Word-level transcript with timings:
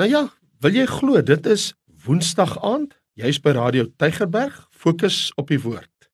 Nou 0.00 0.08
ja, 0.08 0.22
wil 0.64 0.72
jy 0.72 0.86
glo 0.88 1.20
dit 1.20 1.46
is 1.52 1.72
Woensdag 2.06 2.54
aand? 2.64 2.94
Jy's 3.20 3.36
by 3.44 3.52
Radio 3.52 3.84
Tygerberg, 4.00 4.54
fokus 4.72 5.26
op 5.36 5.50
die 5.52 5.58
woord. 5.60 6.06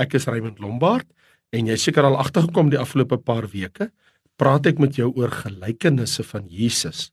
Ek 0.00 0.16
is 0.16 0.24
Raymond 0.24 0.62
Lombard 0.64 1.04
en 1.52 1.68
jy 1.68 1.76
seker 1.76 2.08
al 2.08 2.16
agtergekom 2.16 2.70
die 2.72 2.80
afgelope 2.80 3.18
paar 3.20 3.44
weke, 3.52 3.90
praat 4.40 4.64
ek 4.70 4.80
met 4.80 4.96
jou 4.96 5.10
oor 5.12 5.28
gelykenisse 5.42 6.24
van 6.24 6.46
Jesus. 6.48 7.10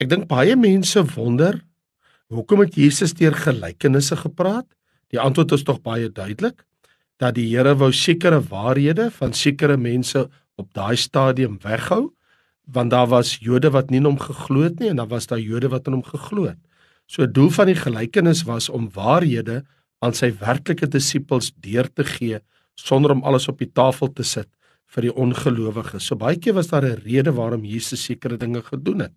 Ek 0.00 0.08
dink 0.08 0.30
baie 0.32 0.56
mense 0.56 1.04
wonder 1.12 1.60
hoekom 2.32 2.64
het 2.64 2.80
Jesus 2.80 3.12
deur 3.12 3.36
gelykenisse 3.36 4.16
gepraat? 4.16 4.64
Die 5.12 5.20
antwoord 5.20 5.52
is 5.58 5.66
tog 5.68 5.82
baie 5.84 6.08
duidelik 6.08 6.64
dat 7.20 7.36
die 7.36 7.50
Here 7.52 7.76
wou 7.76 7.92
sekere 7.92 8.40
waarhede 8.40 9.10
van 9.12 9.36
sekere 9.36 9.76
mense 9.76 10.24
op 10.56 10.72
daai 10.72 10.96
stadium 10.96 11.60
weghou 11.60 12.06
want 12.64 12.90
daar 12.90 13.08
was 13.10 13.36
Jode 13.42 13.70
wat 13.70 13.90
nie 13.90 13.98
in 13.98 14.06
hom 14.06 14.18
geglo 14.18 14.62
het 14.62 14.78
nie 14.80 14.90
en 14.92 14.96
daar 14.96 15.10
was 15.10 15.26
daar 15.26 15.40
Jode 15.40 15.68
wat 15.68 15.86
in 15.86 15.98
hom 15.98 16.04
geglo 16.06 16.46
het. 16.46 16.58
So 17.06 17.26
doel 17.26 17.50
van 17.50 17.66
die 17.66 17.76
gelykenis 17.76 18.44
was 18.48 18.68
om 18.68 18.90
waarhede 18.94 19.62
aan 20.02 20.14
sy 20.14 20.32
werklike 20.38 20.86
disippels 20.86 21.52
deur 21.60 21.88
te 21.90 22.04
gee 22.04 22.40
sonder 22.78 23.12
om 23.12 23.22
alles 23.22 23.48
op 23.48 23.58
die 23.58 23.70
tafel 23.70 24.12
te 24.12 24.24
sit 24.24 24.48
vir 24.92 25.08
die 25.08 25.14
ongelowiges. 25.14 26.06
So 26.06 26.16
baie 26.16 26.38
keer 26.38 26.54
was 26.54 26.68
daar 26.68 26.84
'n 26.84 27.02
rede 27.04 27.32
waarom 27.32 27.64
Jesus 27.64 28.04
sekere 28.04 28.36
dinge 28.36 28.62
gedoen 28.62 29.00
het. 29.00 29.12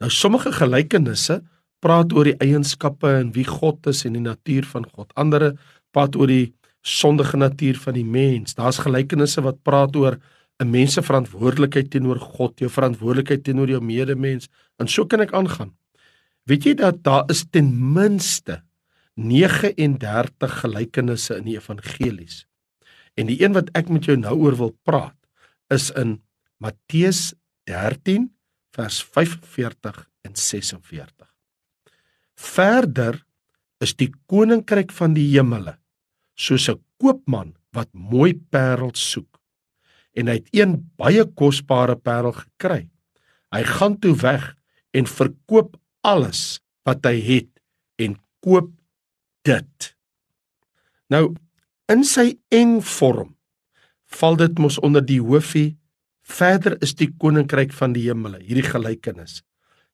Nou 0.00 0.10
sommige 0.10 0.52
gelykenisse 0.52 1.42
praat 1.80 2.12
oor 2.12 2.24
die 2.24 2.38
eienskappe 2.38 3.08
en 3.08 3.32
wie 3.32 3.44
God 3.44 3.86
is 3.86 4.04
en 4.04 4.12
die 4.12 4.22
natuur 4.22 4.64
van 4.64 4.86
God. 4.94 5.12
Andere 5.14 5.56
praat 5.90 6.16
oor 6.16 6.26
die 6.26 6.54
sondige 6.82 7.36
natuur 7.36 7.78
van 7.78 7.94
die 7.94 8.04
mens. 8.04 8.54
Daar's 8.54 8.78
gelykenisse 8.78 9.42
wat 9.42 9.62
praat 9.62 9.96
oor 9.96 10.18
'n 10.62 10.70
mens 10.70 10.94
se 10.94 11.02
verantwoordelikheid 11.02 11.90
teenoor 11.90 12.20
God, 12.20 12.58
jou 12.58 12.70
verantwoordelikheid 12.70 13.44
teenoor 13.44 13.68
jou 13.68 13.80
medemens 13.80 14.48
en 14.78 14.88
so 14.88 15.06
kan 15.06 15.20
ek 15.20 15.34
aangaan. 15.34 15.74
Weet 16.46 16.64
jy 16.64 16.74
dat 16.74 17.02
daar 17.02 17.24
is 17.30 17.44
ten 17.50 17.70
minste 17.92 18.62
39 19.14 20.60
gelykenisse 20.62 21.36
in 21.36 21.44
die 21.50 21.56
evangelies. 21.58 22.46
En 23.14 23.28
die 23.28 23.42
een 23.42 23.52
wat 23.52 23.68
ek 23.76 23.90
met 23.92 24.06
jou 24.08 24.16
nou 24.16 24.36
oor 24.38 24.56
wil 24.56 24.72
praat 24.86 25.18
is 25.72 25.90
in 25.90 26.20
Matteus 26.62 27.34
13 27.68 28.30
vers 28.72 29.02
45 29.02 30.08
en 30.24 30.34
46. 30.34 31.28
Verder 32.34 33.20
is 33.82 33.94
die 33.98 34.10
koninkryk 34.26 34.92
van 34.94 35.14
die 35.14 35.28
hemele 35.34 35.76
soos 36.34 36.68
'n 36.68 36.80
koopman 36.98 37.54
wat 37.72 37.88
mooi 37.92 38.34
parels 38.34 39.02
soek 39.12 39.41
en 40.18 40.28
hy 40.28 40.38
het 40.40 40.50
een 40.52 40.76
baie 41.00 41.24
kosbare 41.38 41.96
parel 41.96 42.34
gekry. 42.36 42.86
Hy 43.52 43.62
gaan 43.68 43.98
toe 44.00 44.14
weg 44.20 44.52
en 44.96 45.08
verkoop 45.08 45.76
alles 46.04 46.60
wat 46.88 47.04
hy 47.06 47.16
het 47.22 47.50
en 48.02 48.16
koop 48.44 48.70
dit. 49.46 49.92
Nou 51.12 51.32
in 51.92 52.04
sy 52.08 52.32
eng 52.54 52.80
vorm 52.84 53.34
val 54.12 54.36
dit 54.40 54.60
mos 54.60 54.78
onder 54.84 55.04
die 55.04 55.20
hoofie 55.20 55.76
verder 56.22 56.76
is 56.84 56.94
die 56.96 57.10
koninkryk 57.20 57.72
van 57.76 57.94
die 57.96 58.06
hemele 58.08 58.40
hierdie 58.40 58.66
gelykenis. 58.66 59.40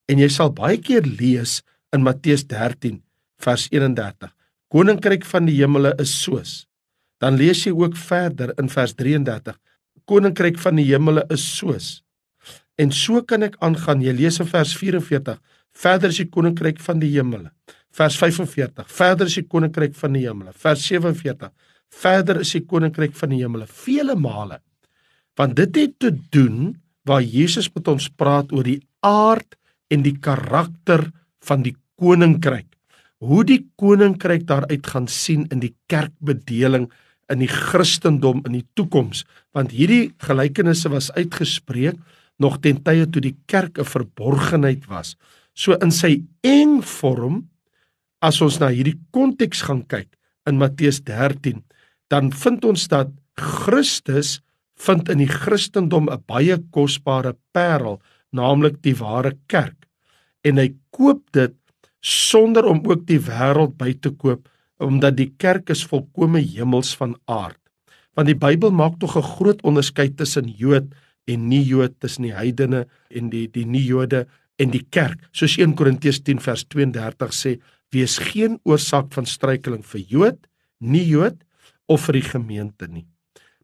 En 0.09 0.19
jy 0.21 0.29
sal 0.31 0.51
baie 0.55 0.79
keer 0.81 1.05
lees 1.05 1.59
in 1.95 2.03
Matteus 2.05 2.45
13 2.49 2.99
vers 3.39 3.67
31. 3.71 4.31
Koninkryk 4.69 5.25
van 5.25 5.47
die 5.49 5.57
hemele 5.59 5.95
is 6.01 6.11
soos. 6.23 6.65
Dan 7.19 7.37
lees 7.39 7.65
jy 7.65 7.73
ook 7.75 7.97
verder 7.99 8.53
in 8.61 8.69
vers 8.71 8.93
33 8.95 9.57
koninkryk 10.09 10.57
van 10.61 10.79
die 10.79 10.87
hemele 10.89 11.25
is 11.33 11.45
soos. 11.57 11.99
En 12.79 12.93
so 12.95 13.21
kan 13.27 13.43
ek 13.45 13.57
aangaan. 13.65 14.01
Jy 14.03 14.15
lees 14.15 14.39
in 14.41 14.49
vers 14.49 14.73
44, 14.79 15.37
verder 15.75 16.13
is 16.13 16.21
die 16.21 16.29
koninkryk 16.31 16.79
van 16.83 17.01
die 17.03 17.11
hemele. 17.13 17.51
Vers 17.95 18.17
45, 18.21 18.87
verder 18.93 19.29
is 19.29 19.37
die 19.39 19.47
koninkryk 19.49 19.95
van 19.97 20.15
die 20.15 20.23
hemele. 20.27 20.53
Vers 20.55 20.85
47, 20.87 21.51
verder 21.99 22.39
is 22.43 22.53
die 22.55 22.65
koninkryk 22.69 23.15
van 23.17 23.33
die 23.33 23.41
hemele 23.41 23.67
vele 23.67 24.15
male. 24.15 24.59
Want 25.39 25.57
dit 25.57 25.75
het 25.79 25.97
te 25.99 26.11
doen 26.33 26.75
waar 27.07 27.23
Jesus 27.23 27.69
met 27.73 27.87
ons 27.89 28.09
praat 28.09 28.51
oor 28.53 28.67
die 28.67 28.81
aard 29.05 29.57
en 29.89 30.03
die 30.05 30.15
karakter 30.21 31.07
van 31.47 31.63
die 31.65 31.75
koninkryk. 31.99 32.67
Hoe 33.19 33.43
die 33.43 33.63
koninkryk 33.79 34.45
daaruit 34.47 34.85
gaan 34.87 35.09
sien 35.11 35.47
in 35.51 35.63
die 35.63 35.73
kerkbedeling 35.91 36.87
in 37.29 37.43
die 37.43 37.51
Christendom 37.51 38.41
in 38.47 38.59
die 38.59 38.67
toekoms 38.77 39.25
want 39.57 39.73
hierdie 39.75 40.11
gelykenisse 40.25 40.89
was 40.91 41.11
uitgespreek 41.17 41.97
nog 42.39 42.59
ten 42.63 42.79
tye 42.83 43.05
toe 43.05 43.21
die 43.21 43.35
kerk 43.47 43.79
'n 43.79 43.85
verborgenheid 43.85 44.87
was. 44.87 45.15
So 45.53 45.73
in 45.73 45.91
sy 45.91 46.23
eng 46.43 46.81
vorm 46.81 47.49
as 48.21 48.41
ons 48.41 48.59
na 48.59 48.69
hierdie 48.69 48.99
konteks 49.11 49.61
gaan 49.61 49.83
kyk 49.87 50.07
in 50.47 50.57
Matteus 50.57 51.01
13 51.01 51.63
dan 52.09 52.31
vind 52.31 52.65
ons 52.65 52.87
dat 52.87 53.09
Christus 53.37 54.41
vind 54.79 55.09
in 55.09 55.19
die 55.19 55.29
Christendom 55.29 56.09
'n 56.09 56.23
baie 56.27 56.57
kosbare 56.71 57.35
parel 57.53 58.01
naamlik 58.31 58.81
die 58.81 58.95
ware 58.95 59.33
kerk. 59.47 59.87
En 60.43 60.57
hy 60.57 60.73
koop 60.91 61.31
dit 61.31 61.53
sonder 62.01 62.65
om 62.65 62.81
ook 62.85 63.05
die 63.07 63.19
wêreld 63.19 63.77
by 63.77 63.93
te 63.93 64.11
koop 64.11 64.47
omdat 64.79 65.17
die 65.17 65.33
kerk 65.37 65.69
is 65.69 65.83
volkome 65.87 66.41
hemels 66.41 66.95
van 66.97 67.17
aard. 67.27 67.59
Want 68.15 68.31
die 68.31 68.37
Bybel 68.37 68.71
maak 68.71 68.99
tog 68.99 69.17
'n 69.17 69.31
groot 69.35 69.61
onderskeid 69.63 70.17
tussen 70.17 70.47
Jood 70.47 70.87
en 71.27 71.47
nie-Jood, 71.47 71.99
tussen 71.99 72.23
die 72.23 72.33
heidene 72.33 72.87
en 73.09 73.29
die 73.29 73.47
die 73.47 73.65
nie-Jode 73.65 74.27
en 74.57 74.71
die 74.71 74.85
kerk. 74.89 75.19
Soos 75.31 75.57
1 75.57 75.75
Korintiërs 75.75 76.21
10 76.23 76.39
vers 76.39 76.65
32 76.67 77.33
sê, 77.33 77.59
wees 77.91 78.17
geen 78.17 78.59
oorsaak 78.63 79.13
van 79.13 79.25
struikeling 79.25 79.85
vir 79.85 80.01
Jood, 80.01 80.47
nie-Jood 80.79 81.37
of 81.87 82.05
vir 82.05 82.19
die 82.19 82.27
gemeente 82.29 82.87
nie. 82.87 83.07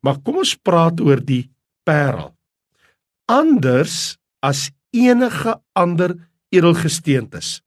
Maar 0.02 0.20
kom 0.22 0.38
ons 0.38 0.56
praat 0.56 1.02
oor 1.02 1.22
die 1.22 1.50
parel. 1.86 2.36
Anders 3.26 4.18
as 4.42 4.70
enige 4.94 5.56
ander 5.74 6.16
edelgesteentes 6.54 7.62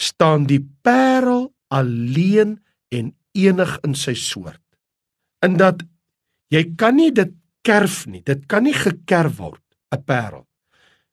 staan 0.00 0.46
die 0.48 0.62
parel 0.82 1.50
alleen 1.70 2.58
en 2.90 3.12
enig 3.38 3.76
in 3.86 3.94
sy 3.94 4.14
soort. 4.18 4.62
In 5.44 5.56
dat 5.60 5.82
jy 6.50 6.64
kan 6.76 6.98
nie 6.98 7.10
dit 7.14 7.32
kerf 7.66 8.04
nie. 8.10 8.22
Dit 8.26 8.46
kan 8.50 8.64
nie 8.66 8.74
gekerf 8.74 9.38
word, 9.38 9.62
'n 9.92 10.02
parel. 10.04 10.46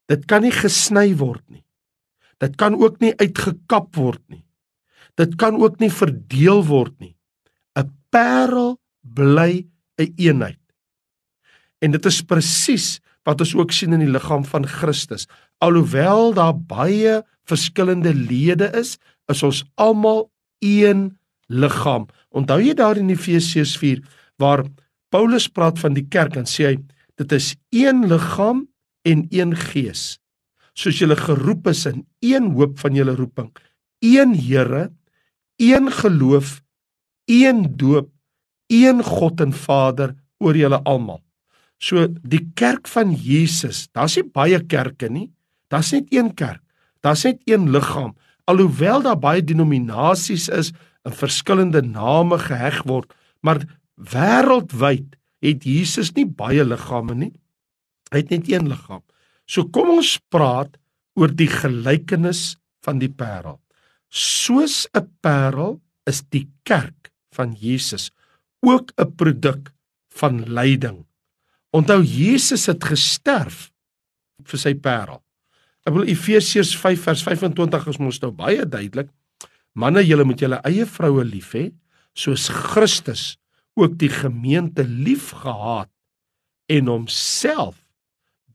Dit 0.07 0.25
kan 0.25 0.41
nie 0.41 0.51
gesny 0.51 1.15
word 1.15 1.43
nie. 1.49 1.63
Dit 2.39 2.55
kan 2.55 2.75
ook 2.75 2.99
nie 2.99 3.13
uitgekap 3.17 3.95
word 3.95 4.21
nie. 4.29 4.45
Dit 5.17 5.35
kan 5.35 5.57
ook 5.57 5.79
nie 5.79 5.91
verdeel 5.91 6.63
word 6.65 6.99
nie. 6.99 7.15
'n 7.75 7.89
Parel 8.09 8.79
bly 9.01 9.65
'n 9.65 9.69
een 9.97 10.13
eenheid. 10.17 10.63
En 11.81 11.91
dit 11.91 12.05
is 12.05 12.21
presies 12.21 12.99
wat 13.23 13.41
ons 13.41 13.55
ook 13.55 13.71
sien 13.71 13.93
in 13.93 13.99
die 13.99 14.11
liggaam 14.11 14.45
van 14.45 14.65
Christus. 14.65 15.27
Alhoewel 15.57 16.33
daar 16.33 16.55
baie 16.55 17.23
verskillende 17.43 18.13
lede 18.13 18.71
is, 18.73 18.97
is 19.27 19.43
ons 19.43 19.63
almal 19.75 20.31
een 20.59 21.17
liggaam. 21.47 22.07
Onthou 22.29 22.59
jy 22.61 22.75
daar 22.77 22.97
in 22.99 23.09
Efesiërs 23.09 23.77
4 23.79 24.01
waar 24.37 24.65
Paulus 25.09 25.47
praat 25.47 25.79
van 25.79 25.95
die 25.95 26.05
kerk 26.05 26.35
en 26.37 26.47
sê 26.49 26.71
hy 26.71 26.77
dit 27.17 27.33
is 27.33 27.55
een 27.73 28.05
liggaam 28.09 28.65
en 29.07 29.25
een 29.33 29.55
gees. 29.55 30.17
Soos 30.77 30.99
julle 31.01 31.17
geroep 31.17 31.69
is 31.71 31.85
in 31.89 32.03
een 32.21 32.51
hoop 32.57 32.77
van 32.79 32.93
julle 32.93 33.15
roeping, 33.17 33.49
een 34.03 34.35
Here, 34.37 34.91
een 35.57 35.89
geloof, 35.91 36.61
een 37.25 37.77
doop, 37.77 38.11
een 38.69 39.01
God 39.03 39.41
en 39.41 39.53
Vader 39.53 40.13
oor 40.37 40.57
julle 40.57 40.77
almal. 40.85 41.23
So 41.81 42.07
die 42.07 42.43
kerk 42.57 42.87
van 42.89 43.13
Jesus, 43.13 43.87
daar's 43.93 44.17
nie 44.17 44.27
baie 44.33 44.59
kerke 44.65 45.09
nie. 45.09 45.31
Daar's 45.69 45.91
net 45.93 46.13
een 46.13 46.33
kerk. 46.33 46.61
Daar's 47.01 47.23
net 47.25 47.41
een 47.45 47.69
liggaam 47.71 48.15
alhoewel 48.47 49.03
daar 49.05 49.19
baie 49.19 49.43
denominasies 49.43 50.47
is 50.49 50.71
en 51.07 51.15
verskillende 51.15 51.81
name 51.83 52.39
geheg 52.39 52.81
word, 52.87 53.11
maar 53.43 53.61
wêreldwyd 53.95 55.15
het 55.45 55.67
Jesus 55.67 56.13
nie 56.15 56.25
baie 56.25 56.65
liggame 56.65 57.15
nie. 57.15 57.33
Hy 58.11 58.23
het 58.23 58.31
net 58.33 58.49
een 58.49 58.69
liggaam. 58.71 59.03
So 59.47 59.67
kom 59.71 59.91
ons 59.97 60.17
praat 60.31 60.75
oor 61.17 61.31
die 61.33 61.49
gelykenis 61.51 62.57
van 62.85 63.01
die 63.03 63.11
parel. 63.11 63.59
Soos 64.09 64.87
'n 64.95 65.07
parel 65.21 65.81
is 66.07 66.23
die 66.31 66.47
kerk 66.63 67.11
van 67.35 67.53
Jesus 67.53 68.11
ook 68.63 68.91
'n 68.97 69.15
produk 69.15 69.73
van 70.09 70.43
lyding. 70.47 71.05
Onthou 71.71 72.01
Jesus 72.03 72.65
het 72.65 72.83
gesterf 72.83 73.71
vir 74.43 74.59
sy 74.59 74.73
parel. 74.73 75.26
Ek 75.87 75.95
wil 75.95 76.09
Efesiërs 76.11 76.73
5 76.75 77.05
vers 77.07 77.21
25 77.23 77.85
is 77.93 77.99
mos 78.03 78.19
nou 78.19 78.33
baie 78.35 78.65
duidelik. 78.67 79.07
Manne, 79.77 80.01
julle 80.03 80.25
moet 80.27 80.41
julle 80.43 80.59
eie 80.67 80.83
vroue 80.89 81.23
lief 81.23 81.53
hê 81.55 81.69
soos 82.17 82.49
Christus 82.51 83.37
ook 83.77 83.93
die 84.01 84.09
gemeente 84.11 84.83
liefgehad 84.83 85.91
en 86.73 86.89
homself 86.91 87.77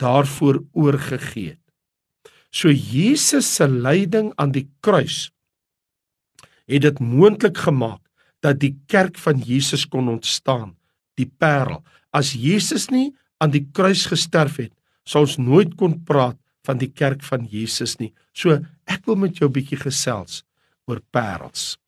daarvoor 0.02 0.60
oorgegee 0.74 1.54
het. 1.54 1.60
So 2.52 2.68
Jesus 2.68 3.48
se 3.48 3.68
lyding 3.70 4.32
aan 4.36 4.52
die 4.52 4.66
kruis 4.84 5.30
het 6.68 6.84
dit 6.84 7.00
moontlik 7.00 7.62
gemaak 7.64 8.02
dat 8.44 8.60
die 8.60 8.74
kerk 8.90 9.16
van 9.22 9.40
Jesus 9.46 9.86
kon 9.86 10.10
ontstaan, 10.10 10.74
die 11.16 11.30
parel. 11.38 11.80
As 12.10 12.34
Jesus 12.34 12.90
nie 12.90 13.12
aan 13.40 13.54
die 13.54 13.64
kruis 13.72 14.04
gesterf 14.10 14.58
het, 14.60 14.72
sou 15.06 15.24
ons 15.24 15.38
nooit 15.40 15.72
kon 15.78 15.96
praat 16.04 16.36
van 16.66 16.78
die 16.78 16.90
kerk 16.90 17.22
van 17.22 17.46
Jesus 17.50 17.98
nie. 17.98 18.12
So 18.32 18.58
ek 18.86 19.06
wil 19.06 19.16
met 19.16 19.38
jou 19.38 19.48
'n 19.48 19.52
bietjie 19.52 19.78
gesels 19.78 20.44
oor 20.86 21.00
parels. 21.10 21.78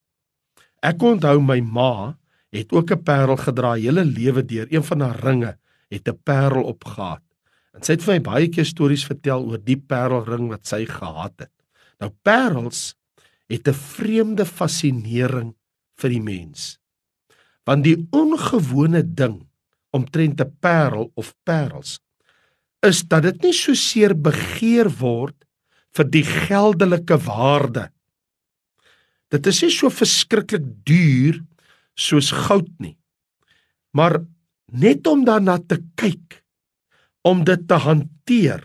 Ek 0.83 1.03
onthou 1.03 1.41
my 1.41 1.61
ma 1.61 2.17
het 2.53 2.73
ook 2.73 2.91
'n 2.91 3.03
parel 3.03 3.37
gedra 3.37 3.75
hele 3.75 4.05
lewe 4.05 4.43
deur. 4.45 4.67
Een 4.71 4.85
van 4.85 5.01
haar 5.01 5.21
ringe 5.21 5.59
het 5.89 6.09
'n 6.09 6.19
parel 6.25 6.65
opgehad. 6.65 7.23
En 7.75 7.83
sy 7.83 7.93
het 7.93 8.03
vir 8.03 8.15
my 8.15 8.21
baie 8.21 8.49
keer 8.49 8.65
stories 8.65 9.07
vertel 9.07 9.45
oor 9.45 9.59
die 9.59 9.77
parelring 9.77 10.49
wat 10.49 10.67
sy 10.67 10.85
gehad 10.87 11.35
het. 11.39 11.53
Nou 12.01 12.11
parels 12.23 12.95
het 13.49 13.69
'n 13.69 13.75
vreemde 13.75 14.47
fascinering 14.47 15.55
vir 15.97 16.11
die 16.11 16.23
mens. 16.23 16.79
Want 17.65 17.85
die 17.85 18.07
ongewone 18.11 19.03
ding 19.15 19.47
omtrent 19.91 20.41
'n 20.41 20.57
parel 20.61 21.11
of 21.15 21.35
parels 21.45 22.01
is 22.85 23.03
dat 23.09 23.25
dit 23.27 23.49
nie 23.49 23.55
so 23.57 23.75
seer 23.79 24.15
begeer 24.15 24.91
word 25.01 25.37
vir 25.95 26.11
die 26.11 26.25
geldelike 26.27 27.19
waarde. 27.27 27.89
Dit 29.33 29.47
is 29.51 29.63
nie 29.65 29.73
so 29.73 29.91
verskriklik 29.91 30.67
duur 30.87 31.41
soos 31.99 32.31
goud 32.35 32.71
nie. 32.83 32.97
Maar 33.95 34.21
net 34.75 35.07
om 35.07 35.25
daarna 35.27 35.59
te 35.59 35.79
kyk, 35.99 36.43
om 37.25 37.45
dit 37.47 37.63
te 37.69 37.79
hanteer, 37.79 38.63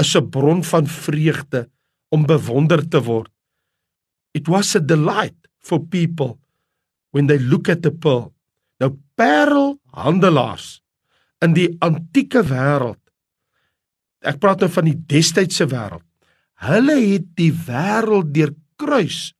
is 0.00 0.16
'n 0.16 0.30
bron 0.30 0.62
van 0.64 0.86
vreugde 0.86 1.68
om 2.10 2.26
bewonder 2.26 2.88
te 2.88 3.00
word. 3.02 3.32
It 4.32 4.48
was 4.48 4.76
a 4.76 4.80
delight 4.80 5.36
for 5.58 5.80
people 5.80 6.38
when 7.10 7.26
they 7.26 7.38
look 7.38 7.68
at 7.68 7.82
the 7.82 7.90
pearl. 7.90 8.32
Nou 8.80 8.96
parelhandelaars 9.14 10.80
in 11.44 11.54
die 11.56 11.68
antieke 11.80 12.42
wêreld. 12.42 12.99
Ek 14.20 14.40
praat 14.40 14.60
nou 14.60 14.70
van 14.72 14.88
die 14.88 14.98
destydse 15.08 15.66
wêreld. 15.70 16.04
Hulle 16.60 16.96
het 17.00 17.28
die 17.40 17.52
wêreld 17.52 18.34
deur 18.34 18.52
kruis 18.80 19.30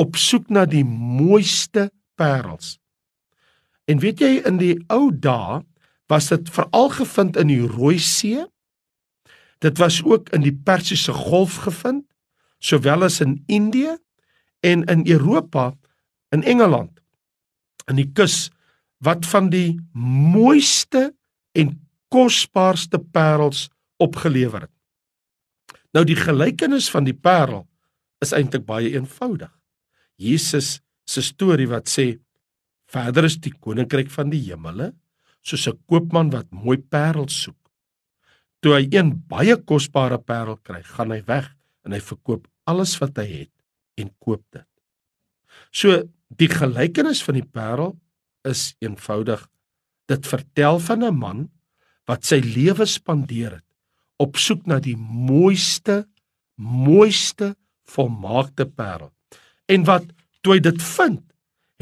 op 0.00 0.16
soek 0.20 0.48
na 0.52 0.64
die 0.68 0.84
mooiste 0.84 1.90
parels. 2.16 2.76
En 3.86 4.00
weet 4.02 4.20
jy 4.24 4.32
in 4.48 4.58
die 4.60 4.74
ou 4.92 5.10
dae 5.12 5.60
was 6.10 6.30
dit 6.32 6.48
veral 6.54 6.90
gevind 6.96 7.36
in 7.40 7.50
die 7.50 7.62
Rooi 7.64 7.98
See. 8.02 8.44
Dit 9.64 9.78
was 9.80 10.00
ook 10.04 10.30
in 10.36 10.44
die 10.44 10.54
Persiese 10.54 11.12
Golf 11.16 11.62
gevind, 11.64 12.04
sowel 12.58 13.06
as 13.06 13.20
in 13.20 13.40
Indië 13.46 13.96
en 14.64 14.84
in 14.90 15.06
Europa, 15.06 15.72
in 16.32 16.42
Engeland, 16.42 16.92
in 17.88 18.00
die 18.00 18.08
kus 18.12 18.48
wat 19.04 19.26
van 19.28 19.50
die 19.52 19.76
mooiste 19.92 21.10
en 21.56 21.74
kosbaarste 22.12 22.98
parels 23.12 23.66
opgelewer 24.02 24.66
het. 24.66 24.74
Nou 25.94 26.04
die 26.04 26.18
gelykenis 26.18 26.90
van 26.92 27.06
die 27.06 27.16
parel 27.16 27.64
is 28.20 28.34
eintlik 28.36 28.66
baie 28.68 28.92
eenvoudig. 28.92 29.52
Jesus 30.16 30.80
se 31.08 31.22
storie 31.22 31.68
wat 31.70 31.88
sê 31.88 32.16
verder 32.92 33.26
is 33.28 33.38
die 33.42 33.52
koninkryk 33.52 34.10
van 34.12 34.30
die 34.32 34.42
hemele 34.48 34.92
soos 35.46 35.68
'n 35.68 35.78
koopman 35.86 36.30
wat 36.30 36.50
mooi 36.50 36.78
parels 36.78 37.42
soek. 37.42 37.58
Toe 38.60 38.72
hy 38.74 38.88
een 38.90 39.12
baie 39.28 39.56
kosbare 39.56 40.18
parel 40.18 40.56
kry, 40.56 40.82
gaan 40.82 41.10
hy 41.10 41.22
weg 41.26 41.54
en 41.84 41.92
hy 41.92 42.00
verkoop 42.00 42.48
alles 42.66 42.98
wat 42.98 43.16
hy 43.16 43.26
het 43.26 43.52
en 43.96 44.10
koop 44.18 44.42
dit. 44.50 44.68
So 45.70 46.02
die 46.28 46.48
gelykenis 46.48 47.22
van 47.22 47.34
die 47.34 47.46
parel 47.46 47.94
is 48.44 48.74
eenvoudig. 48.80 49.46
Dit 50.08 50.26
vertel 50.26 50.78
van 50.78 51.04
'n 51.04 51.14
man 51.14 51.50
wat 52.06 52.24
sy 52.24 52.40
lewe 52.40 52.86
spandeer 52.86 53.52
het 53.52 53.65
op 54.22 54.38
soek 54.40 54.64
na 54.68 54.78
die 54.80 54.96
mooiste, 54.96 56.04
mooiste 56.56 57.54
volmaakte 57.90 58.66
parel. 58.66 59.10
En 59.68 59.84
wat 59.86 60.06
toe 60.42 60.56
hy 60.56 60.60
dit 60.64 60.82
vind, 60.82 61.22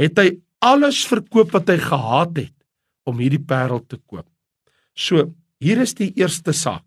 het 0.01 0.19
hy 0.19 0.29
alles 0.65 1.05
verkoop 1.07 1.53
wat 1.55 1.71
hy 1.71 1.79
gehad 1.83 2.39
het 2.41 2.55
om 3.09 3.21
hierdie 3.21 3.43
parel 3.43 3.83
te 3.85 3.99
koop. 4.01 4.27
So, 4.97 5.29
hier 5.61 5.81
is 5.83 5.95
die 5.99 6.11
eerste 6.19 6.55
saak. 6.57 6.85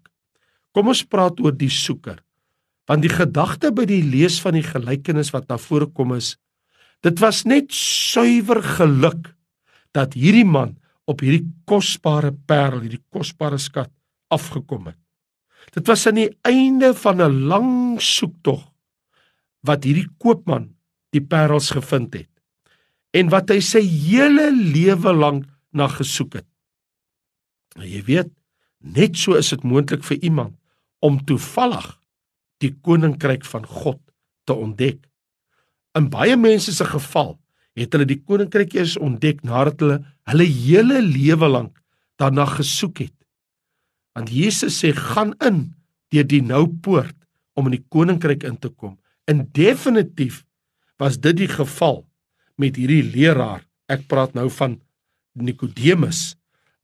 Kom 0.74 0.90
ons 0.92 1.04
praat 1.06 1.40
oor 1.42 1.56
die 1.56 1.72
soeker. 1.72 2.20
Want 2.88 3.04
die 3.04 3.12
gedagte 3.12 3.72
by 3.76 3.86
die 3.90 4.04
lees 4.06 4.40
van 4.44 4.56
die 4.58 4.66
gelykenis 4.66 5.34
wat 5.36 5.48
na 5.52 5.58
vore 5.60 5.90
kom 5.92 6.16
is, 6.16 6.36
dit 7.06 7.18
was 7.22 7.44
net 7.46 7.74
suiwer 7.74 8.64
geluk 8.64 9.34
dat 9.96 10.16
hierdie 10.18 10.48
man 10.48 10.78
op 11.08 11.22
hierdie 11.24 11.46
kosbare 11.70 12.34
parel, 12.48 12.84
hierdie 12.86 13.04
kosbare 13.14 13.60
skat 13.62 13.92
afgekom 14.34 14.90
het. 14.92 15.00
Dit 15.74 15.88
was 15.88 16.08
aan 16.08 16.20
die 16.22 16.32
einde 16.48 16.94
van 16.94 17.22
'n 17.22 17.48
lang 17.48 18.02
soektog 18.02 18.64
wat 19.62 19.84
hierdie 19.84 20.10
koopman 20.18 20.76
die 21.12 21.22
parels 21.22 21.72
gevind 21.72 22.14
het 22.14 22.30
en 23.12 23.30
wat 23.30 23.50
hy 23.50 23.60
sy 23.60 23.82
hele 23.82 24.52
lewe 24.52 25.14
lank 25.14 25.46
na 25.72 25.88
gesoek 25.88 26.34
het. 26.34 26.48
Nou 27.78 27.88
jy 27.88 28.04
weet, 28.04 28.32
net 28.80 29.18
so 29.18 29.38
is 29.38 29.50
dit 29.50 29.64
moontlik 29.64 30.04
vir 30.04 30.18
iemand 30.22 30.56
om 31.00 31.20
toevallig 31.26 32.00
die 32.64 32.74
koninkryk 32.82 33.46
van 33.46 33.66
God 33.66 34.00
te 34.46 34.54
ontdek. 34.54 35.02
In 35.98 36.10
baie 36.10 36.38
mense 36.38 36.74
se 36.74 36.86
geval 36.86 37.36
het 37.78 37.94
hulle 37.94 38.08
die 38.10 38.22
koninkryk 38.22 38.74
eers 38.74 38.98
ontdek 38.98 39.44
nadat 39.46 39.82
hulle 39.82 40.00
hulle 40.28 40.48
hele 40.50 41.02
lewe 41.06 41.50
lank 41.50 41.78
daarna 42.18 42.46
gesoek 42.58 43.06
het. 43.06 43.17
Want 44.18 44.34
Jesus 44.34 44.80
sê 44.82 44.96
gaan 44.98 45.36
in 45.46 45.76
deur 46.10 46.26
die 46.26 46.42
nou 46.42 46.66
poort 46.82 47.14
om 47.54 47.70
in 47.70 47.76
die 47.78 47.86
koninkryk 47.94 48.48
in 48.50 48.58
te 48.58 48.72
kom. 48.74 48.96
En 49.30 49.46
definitief 49.54 50.42
was 50.98 51.20
dit 51.22 51.38
die 51.38 51.52
geval 51.52 52.02
met 52.58 52.80
hierdie 52.82 53.04
leraar. 53.06 53.62
Ek 53.86 54.08
praat 54.10 54.34
nou 54.34 54.48
van 54.58 54.80
Nikodemus. 55.38 56.34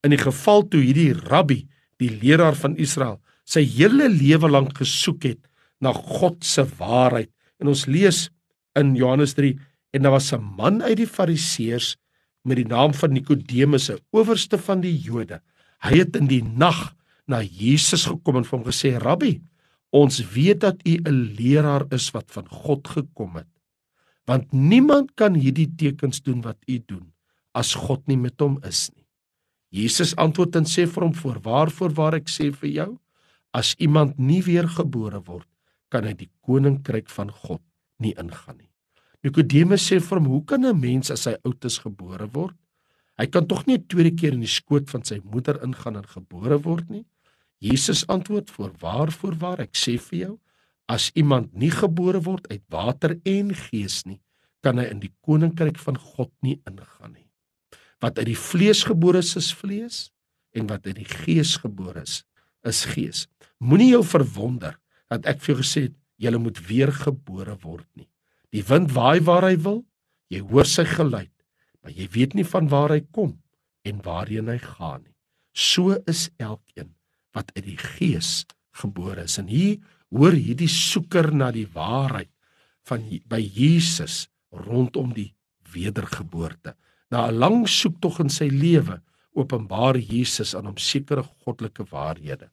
In 0.06 0.14
die 0.14 0.22
geval 0.22 0.68
toe 0.70 0.84
hierdie 0.84 1.16
rabbi, 1.32 1.64
die 1.98 2.12
leraar 2.22 2.54
van 2.60 2.78
Israel, 2.78 3.18
sy 3.50 3.64
hele 3.66 4.12
lewe 4.14 4.52
lank 4.52 4.78
gesoek 4.78 5.26
het 5.32 5.42
na 5.82 5.94
God 5.96 6.44
se 6.46 6.68
waarheid. 6.78 7.32
En 7.58 7.72
ons 7.74 7.88
lees 7.90 8.28
in 8.78 8.94
Johannes 9.00 9.34
3 9.40 9.56
en 9.94 10.06
daar 10.06 10.20
was 10.20 10.34
'n 10.34 10.54
man 10.58 10.82
uit 10.82 10.98
die 10.98 11.10
Fariseërs 11.10 11.96
met 12.44 12.58
die 12.58 12.68
naam 12.68 12.94
van 12.94 13.14
Nikodemus, 13.14 13.90
'n 13.90 14.02
owerste 14.12 14.58
van 14.58 14.82
die 14.82 14.98
Jode. 14.98 15.42
Hy 15.82 15.98
het 15.98 16.16
in 16.16 16.28
die 16.28 16.44
nag 16.44 16.94
na 17.28 17.42
Jesus 17.42 18.06
gekom 18.06 18.38
en 18.38 18.44
vir 18.44 18.58
hom 18.58 18.66
gesê: 18.68 18.98
"Rabbi, 19.00 19.42
ons 19.92 20.20
weet 20.34 20.60
dat 20.60 20.78
u 20.88 20.98
'n 20.98 21.36
leraar 21.38 21.86
is 21.92 22.12
wat 22.12 22.32
van 22.32 22.48
God 22.48 22.88
gekom 22.88 23.36
het 23.36 23.48
want 24.30 24.52
niemand 24.56 25.14
kan 25.20 25.36
hierdie 25.36 25.70
tekens 25.80 26.24
doen 26.24 26.42
wat 26.44 26.60
u 26.68 26.80
doen 26.80 27.08
as 27.54 27.76
God 27.78 28.08
nie 28.10 28.18
met 28.18 28.40
hom 28.42 28.58
is 28.66 28.88
nie. 28.96 29.06
Jesus 29.74 30.14
antwoord 30.22 30.56
en 30.62 30.68
sê 30.70 30.86
vir 30.90 31.04
hom: 31.04 31.14
"Voorwaar, 31.14 31.72
voorwaar 31.72 32.16
ek 32.22 32.30
sê 32.30 32.52
vir 32.54 32.70
jou, 32.70 32.90
as 33.54 33.76
iemand 33.80 34.20
nie 34.20 34.42
weergebore 34.42 35.22
word, 35.26 35.48
kan 35.90 36.06
hy 36.06 36.14
die 36.14 36.30
koninkryk 36.42 37.10
van 37.10 37.30
God 37.30 37.62
nie 38.00 38.14
ingaan 38.18 38.58
nie." 38.58 38.70
Nikodemus 39.24 39.86
sê 39.90 40.00
vir 40.00 40.20
hom: 40.20 40.28
"Hoe 40.28 40.46
kan 40.46 40.66
'n 40.66 40.80
mens 40.80 41.12
as 41.12 41.26
hy 41.26 41.36
oud 41.46 41.66
is 41.66 41.80
gebore 41.80 42.28
word? 42.34 42.56
Hy 43.18 43.26
kan 43.28 43.48
tog 43.48 43.66
nie 43.68 43.78
'n 43.78 43.88
tweede 43.88 44.16
keer 44.16 44.34
in 44.34 44.42
die 44.42 44.48
skoot 44.48 44.90
van 44.90 45.04
sy 45.04 45.20
moeder 45.24 45.62
ingaan 45.64 45.98
en 45.98 46.08
gebore 46.08 46.62
word 46.62 46.90
nie?" 46.90 47.06
Jesus 47.64 48.04
antwoord: 48.12 48.52
"Voorwaar, 48.52 49.12
voorwaar 49.12 49.64
ek 49.64 49.78
sê 49.80 49.96
vir 50.10 50.20
jou, 50.20 50.34
As 50.92 51.12
iemand 51.16 51.54
nie 51.56 51.72
gebore 51.72 52.20
word 52.26 52.50
uit 52.52 52.64
water 52.72 53.16
en 53.24 53.54
gees 53.56 54.02
nie, 54.06 54.20
kan 54.64 54.80
hy 54.80 54.90
in 54.92 55.00
die 55.04 55.12
koninkryk 55.24 55.80
van 55.80 55.98
God 56.00 56.32
nie 56.44 56.58
ingaan 56.68 57.16
nie. 57.16 57.30
Wat 58.04 58.20
uit 58.20 58.28
die 58.34 58.40
vlees 58.40 58.84
gebore 58.88 59.22
is, 59.24 59.34
is 59.40 59.52
vlees 59.56 60.00
en 60.56 60.68
wat 60.68 60.88
uit 60.88 61.00
die 61.00 61.08
gees 61.08 61.56
gebore 61.64 62.04
is, 62.04 62.22
is 62.68 62.84
gees. 62.92 63.26
Moenie 63.64 63.94
jou 63.94 64.04
verwonder 64.06 64.76
dat 65.12 65.28
ek 65.30 65.40
vir 65.44 65.54
jou 65.54 65.62
gesê 65.64 65.86
het 65.88 65.96
jy 66.20 66.32
moet 66.40 66.60
weer 66.68 66.92
gebore 66.94 67.56
word 67.64 67.88
nie. 67.96 68.10
Die 68.54 68.64
wind 68.68 68.92
waai 68.94 69.24
waar 69.24 69.48
hy 69.48 69.56
wil, 69.64 69.82
jy 70.32 70.44
hoor 70.52 70.68
sy 70.70 70.86
geluid, 70.88 71.32
maar 71.82 71.96
jy 71.96 72.08
weet 72.12 72.36
nie 72.38 72.46
van 72.48 72.68
waar 72.72 72.94
hy 72.94 73.02
kom 73.16 73.38
en 73.88 74.04
waarheen 74.04 74.52
hy 74.52 74.60
gaan 74.62 75.02
nie. 75.04 75.16
So 75.56 75.96
is 76.10 76.28
elkeen 76.40 76.92
wat 77.34 77.52
uit 77.56 77.66
die 77.66 77.78
gees 77.78 78.46
gebore 78.82 79.26
is. 79.28 79.38
En 79.42 79.50
hier 79.50 79.80
hoor 80.14 80.36
hierdie 80.38 80.70
soeker 80.70 81.32
na 81.34 81.52
die 81.52 81.68
waarheid 81.74 82.30
van 82.88 83.06
by 83.30 83.42
Jesus 83.42 84.28
rondom 84.54 85.14
die 85.14 85.34
wedergeboorte. 85.74 86.76
Na 87.10 87.28
'n 87.28 87.38
lang 87.38 87.68
soektog 87.68 88.20
in 88.20 88.30
sy 88.30 88.50
lewe 88.50 89.02
openbaar 89.34 89.98
Jesus 89.98 90.56
aan 90.56 90.66
hom 90.66 90.78
sekere 90.78 91.24
goddelike 91.24 91.86
waarhede. 91.90 92.50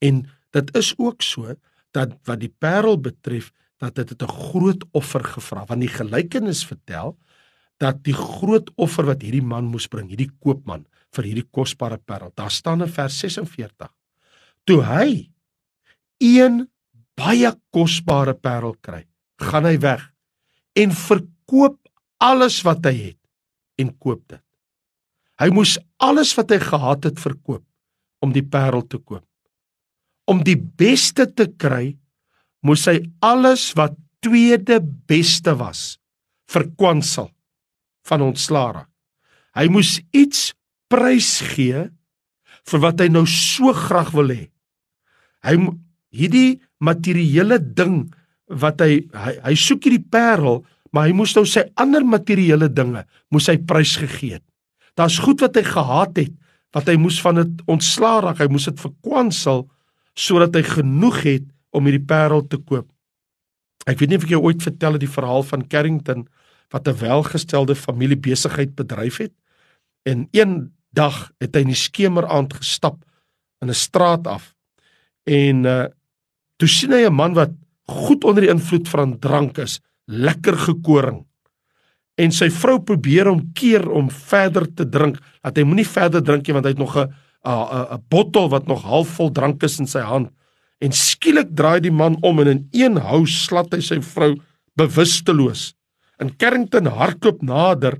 En 0.00 0.24
dit 0.50 0.76
is 0.76 0.94
ook 0.98 1.22
so 1.22 1.54
dat 1.92 2.16
wat 2.24 2.40
die 2.40 2.54
parel 2.58 2.96
betref 3.00 3.52
dat 3.78 3.94
dit 3.94 4.22
'n 4.22 4.28
groot 4.28 4.84
offer 4.92 5.24
gevra 5.24 5.64
want 5.66 5.80
die 5.80 5.96
gelykenis 6.00 6.64
vertel 6.64 7.18
dat 7.76 8.04
die 8.04 8.14
groot 8.14 8.70
offer 8.76 9.04
wat 9.04 9.22
hierdie 9.22 9.42
man 9.42 9.64
moes 9.64 9.88
bring, 9.88 10.08
hierdie 10.08 10.30
koopman 10.40 10.86
vir 11.16 11.28
hierdie 11.28 11.48
kosbare 11.50 11.98
parel. 11.98 12.32
Daar 12.36 12.52
staan 12.52 12.84
in 12.84 12.92
vers 12.92 13.16
46. 13.22 13.90
Toe 14.68 14.80
hy 14.86 15.30
een 16.20 16.64
baie 17.18 17.50
kosbare 17.74 18.34
parel 18.34 18.76
kry, 18.84 19.04
gaan 19.40 19.66
hy 19.68 19.76
weg 19.82 20.04
en 20.78 20.92
verkoop 20.94 21.78
alles 22.20 22.60
wat 22.66 22.84
hy 22.88 22.94
het 23.10 23.18
en 23.80 23.90
koop 23.98 24.22
dit. 24.28 24.42
Hy 25.40 25.48
moes 25.56 25.78
alles 26.04 26.34
wat 26.36 26.52
hy 26.52 26.60
gehad 26.60 27.08
het 27.08 27.20
verkoop 27.20 27.64
om 28.20 28.32
die 28.34 28.44
parel 28.44 28.84
te 28.84 29.00
koop. 29.00 29.24
Om 30.28 30.44
die 30.44 30.58
beste 30.58 31.24
te 31.32 31.48
kry, 31.48 31.96
moes 32.62 32.84
hy 32.86 33.00
alles 33.24 33.70
wat 33.78 33.96
tweede 34.20 34.78
beste 35.08 35.54
was 35.56 35.96
verkwansel 36.50 37.30
van 38.08 38.24
ontslaa. 38.26 38.84
Hy 39.56 39.66
moes 39.72 39.96
iets 40.12 40.50
prys 40.90 41.38
gee 41.54 41.86
vir 42.70 42.82
wat 42.82 43.00
hy 43.00 43.08
nou 43.12 43.24
so 43.28 43.72
graag 43.76 44.10
wil 44.16 44.32
hê. 44.34 44.50
Hy 45.46 45.56
hierdie 46.10 46.60
materiële 46.82 47.60
ding 47.62 48.10
wat 48.50 48.82
hy 48.82 49.06
hy, 49.14 49.32
hy 49.46 49.54
soek 49.54 49.86
hierdie 49.86 50.04
parel, 50.10 50.64
maar 50.90 51.06
hy 51.06 51.14
moes 51.14 51.32
nou 51.36 51.46
sy 51.46 51.62
ander 51.80 52.04
materiële 52.04 52.68
dinge 52.74 53.04
moes 53.30 53.48
hy 53.48 53.56
prys 53.62 53.94
gegee 54.00 54.40
het. 54.40 54.46
Daar's 54.98 55.20
goed 55.22 55.40
wat 55.44 55.56
hy 55.56 55.64
gehad 55.64 56.18
het 56.18 56.34
wat 56.74 56.90
hy 56.90 56.96
moes 57.00 57.18
van 57.22 57.40
dit 57.40 57.62
ontslaa 57.70 58.20
raak. 58.22 58.42
Hy 58.42 58.50
moes 58.50 58.68
dit 58.68 58.78
verkwansel 58.78 59.64
sodat 60.18 60.54
hy 60.58 60.62
genoeg 60.66 61.22
het 61.24 61.46
om 61.74 61.86
hierdie 61.86 62.06
parel 62.06 62.42
te 62.46 62.58
koop. 62.58 62.88
Ek 63.88 63.98
weet 63.98 64.12
nie 64.12 64.18
of 64.20 64.26
ek 64.26 64.34
jou 64.34 64.42
ooit 64.44 64.62
vertel 64.62 64.98
het 64.98 65.02
die 65.02 65.10
verhaal 65.10 65.46
van 65.46 65.64
Carrington 65.70 66.26
wat 66.70 66.86
'n 66.86 66.98
welgestelde 66.98 67.74
familie 67.74 68.18
besigheid 68.18 68.74
bedryf 68.74 69.18
het. 69.18 69.32
En 70.06 70.28
een 70.30 70.72
dag 70.96 71.30
het 71.38 71.54
hy 71.54 71.64
in 71.64 71.72
die 71.72 71.78
skemeraand 71.78 72.54
gestap 72.60 72.98
in 73.62 73.70
'n 73.70 73.74
straat 73.74 74.26
af. 74.26 74.54
En 75.24 75.64
uh 75.64 75.86
toe 76.56 76.68
sien 76.68 76.92
hy 76.92 77.06
'n 77.06 77.14
man 77.14 77.34
wat 77.34 77.50
goed 77.86 78.24
onder 78.24 78.42
die 78.42 78.52
invloed 78.52 78.88
van 78.88 79.18
drank 79.18 79.58
is, 79.58 79.80
lekker 80.06 80.56
gekoring. 80.56 81.26
En 82.14 82.32
sy 82.32 82.50
vrou 82.50 82.78
probeer 82.80 83.26
hom 83.26 83.52
keer 83.56 83.88
om 83.90 84.10
verder 84.10 84.66
te 84.74 84.88
drink, 84.88 85.18
dat 85.42 85.56
hy 85.56 85.64
moenie 85.64 85.88
verder 85.88 86.22
drink 86.22 86.46
nie 86.46 86.54
want 86.54 86.66
hy 86.66 86.70
het 86.70 86.78
nog 86.78 86.96
'n 86.96 87.08
'n 87.44 87.94
'n 87.94 88.04
bottel 88.08 88.48
wat 88.48 88.66
nog 88.66 88.82
halfvol 88.82 89.32
drank 89.32 89.62
is 89.62 89.78
in 89.78 89.86
sy 89.86 90.00
hand. 90.00 90.30
En 90.80 90.92
skielik 90.92 91.48
draai 91.54 91.80
die 91.80 91.92
man 91.92 92.16
om 92.20 92.40
en 92.40 92.48
in 92.48 92.68
een 92.72 92.96
hou 92.96 93.26
slat 93.26 93.72
hy 93.72 93.80
sy 93.80 94.00
vrou 94.00 94.36
bewusteloos. 94.76 95.74
En 96.18 96.36
Carrington 96.36 96.86
hardloop 96.86 97.42
nader 97.42 97.98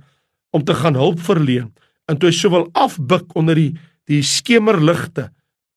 om 0.50 0.64
te 0.64 0.74
gaan 0.74 0.94
hulp 0.94 1.20
verleen. 1.20 1.72
En 2.10 2.18
toe 2.18 2.30
hy 2.30 2.36
sowel 2.36 2.66
afbuk 2.74 3.36
onder 3.38 3.58
die 3.58 3.72
die 4.10 4.24
skemerligte, 4.26 5.28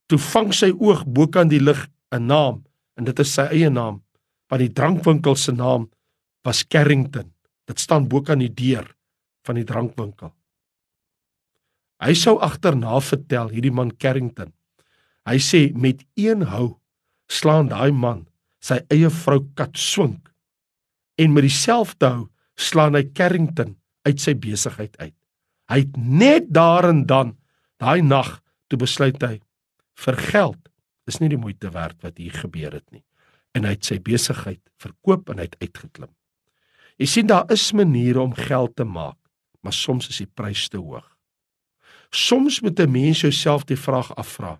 toe 0.09 0.17
vang 0.17 0.49
sy 0.57 0.71
oog 0.73 1.03
bokant 1.05 1.51
die 1.53 1.61
lig 1.61 1.77
'n 2.09 2.25
naam 2.25 2.63
en 2.97 3.05
dit 3.05 3.19
is 3.19 3.33
sy 3.33 3.45
eie 3.53 3.69
naam, 3.69 4.01
want 4.49 4.61
die 4.61 4.73
drankwinkel 4.73 5.35
se 5.35 5.51
naam 5.51 5.89
was 6.43 6.63
Carrington. 6.63 7.29
Dit 7.67 7.79
staan 7.79 8.09
bokant 8.09 8.41
die 8.41 8.49
deur 8.49 8.89
van 9.45 9.55
die 9.55 9.63
drankwinkel. 9.63 10.33
Hy 12.03 12.13
sou 12.13 12.39
agterna 12.39 12.99
vertel 12.99 13.49
hierdie 13.53 13.71
man 13.71 13.93
Carrington. 13.95 14.51
Hy 15.25 15.37
sê 15.39 15.71
met 15.75 16.03
een 16.19 16.41
hou 16.51 16.79
slaan 17.29 17.69
daai 17.69 17.91
man 17.91 18.25
sy 18.59 18.81
eie 18.89 19.09
vrou 19.09 19.45
kat 19.55 19.77
swink 19.77 20.31
en 21.21 21.33
met 21.33 21.45
dieselfde 21.45 22.09
hou 22.09 22.29
slaan 22.57 22.95
hy 22.95 23.03
Carrington 23.13 23.77
uit 24.03 24.19
sy 24.19 24.33
besigheid 24.33 24.97
uit. 24.99 25.22
Hy 25.73 25.79
het 25.81 25.95
net 25.97 26.51
daar 26.53 26.85
en 26.85 27.05
dan 27.09 27.33
daai 27.81 28.05
nag 28.05 28.37
toe 28.69 28.77
besluit 28.77 29.17
hy 29.25 29.39
vir 30.05 30.17
geld 30.29 30.69
is 31.09 31.17
nie 31.19 31.31
die 31.33 31.39
moeite 31.41 31.71
werd 31.73 31.97
wat 32.05 32.21
hier 32.21 32.35
gebeur 32.43 32.77
het 32.77 32.85
nie 32.93 33.01
en 33.57 33.65
hy 33.65 33.73
het 33.75 33.87
sy 33.89 33.97
besigheid 34.01 34.61
verkoop 34.81 35.29
en 35.29 35.41
hy 35.41 35.47
het 35.49 35.57
uitgeklim. 35.61 36.11
Jy 37.01 37.07
sien 37.09 37.29
daar 37.29 37.49
is 37.53 37.71
maniere 37.73 38.21
om 38.21 38.33
geld 38.37 38.75
te 38.77 38.85
maak, 38.85 39.17
maar 39.65 39.73
soms 39.73 40.09
is 40.09 40.21
die 40.21 40.29
prys 40.29 40.67
te 40.69 40.77
hoog. 40.81 41.05
Soms 42.13 42.61
moet 42.61 42.79
'n 42.79 42.91
mens 42.91 43.21
jouself 43.21 43.65
die 43.65 43.77
vraag 43.77 44.13
afvra: 44.15 44.59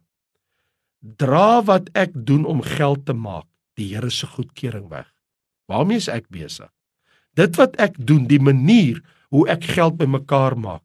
dra 1.04 1.62
wat 1.64 1.90
ek 1.94 2.12
doen 2.16 2.46
om 2.46 2.62
geld 2.62 3.06
te 3.06 3.14
maak 3.14 3.46
die 3.76 3.94
Here 3.94 4.10
se 4.10 4.28
goedkeuring 4.28 4.90
weg. 4.90 5.14
Waarmee 5.68 5.98
is 5.98 6.08
ek 6.08 6.30
besig? 6.30 6.70
Dit 7.34 7.56
wat 7.56 7.76
ek 7.82 7.98
doen, 7.98 8.28
die 8.28 8.40
manier 8.40 9.02
hoe 9.34 9.48
ek 9.50 9.64
geld 9.64 9.98
bymekaar 9.98 10.58
maak, 10.58 10.83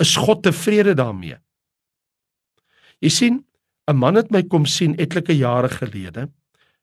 is 0.00 0.16
God 0.16 0.42
tevrede 0.42 0.94
daarmee? 0.94 1.38
Jy 3.00 3.08
sien, 3.08 3.44
'n 3.88 3.96
man 3.96 4.16
het 4.16 4.30
my 4.30 4.42
kom 4.42 4.66
sien 4.66 4.94
etlike 4.98 5.32
jare 5.32 5.68
gelede, 5.68 6.30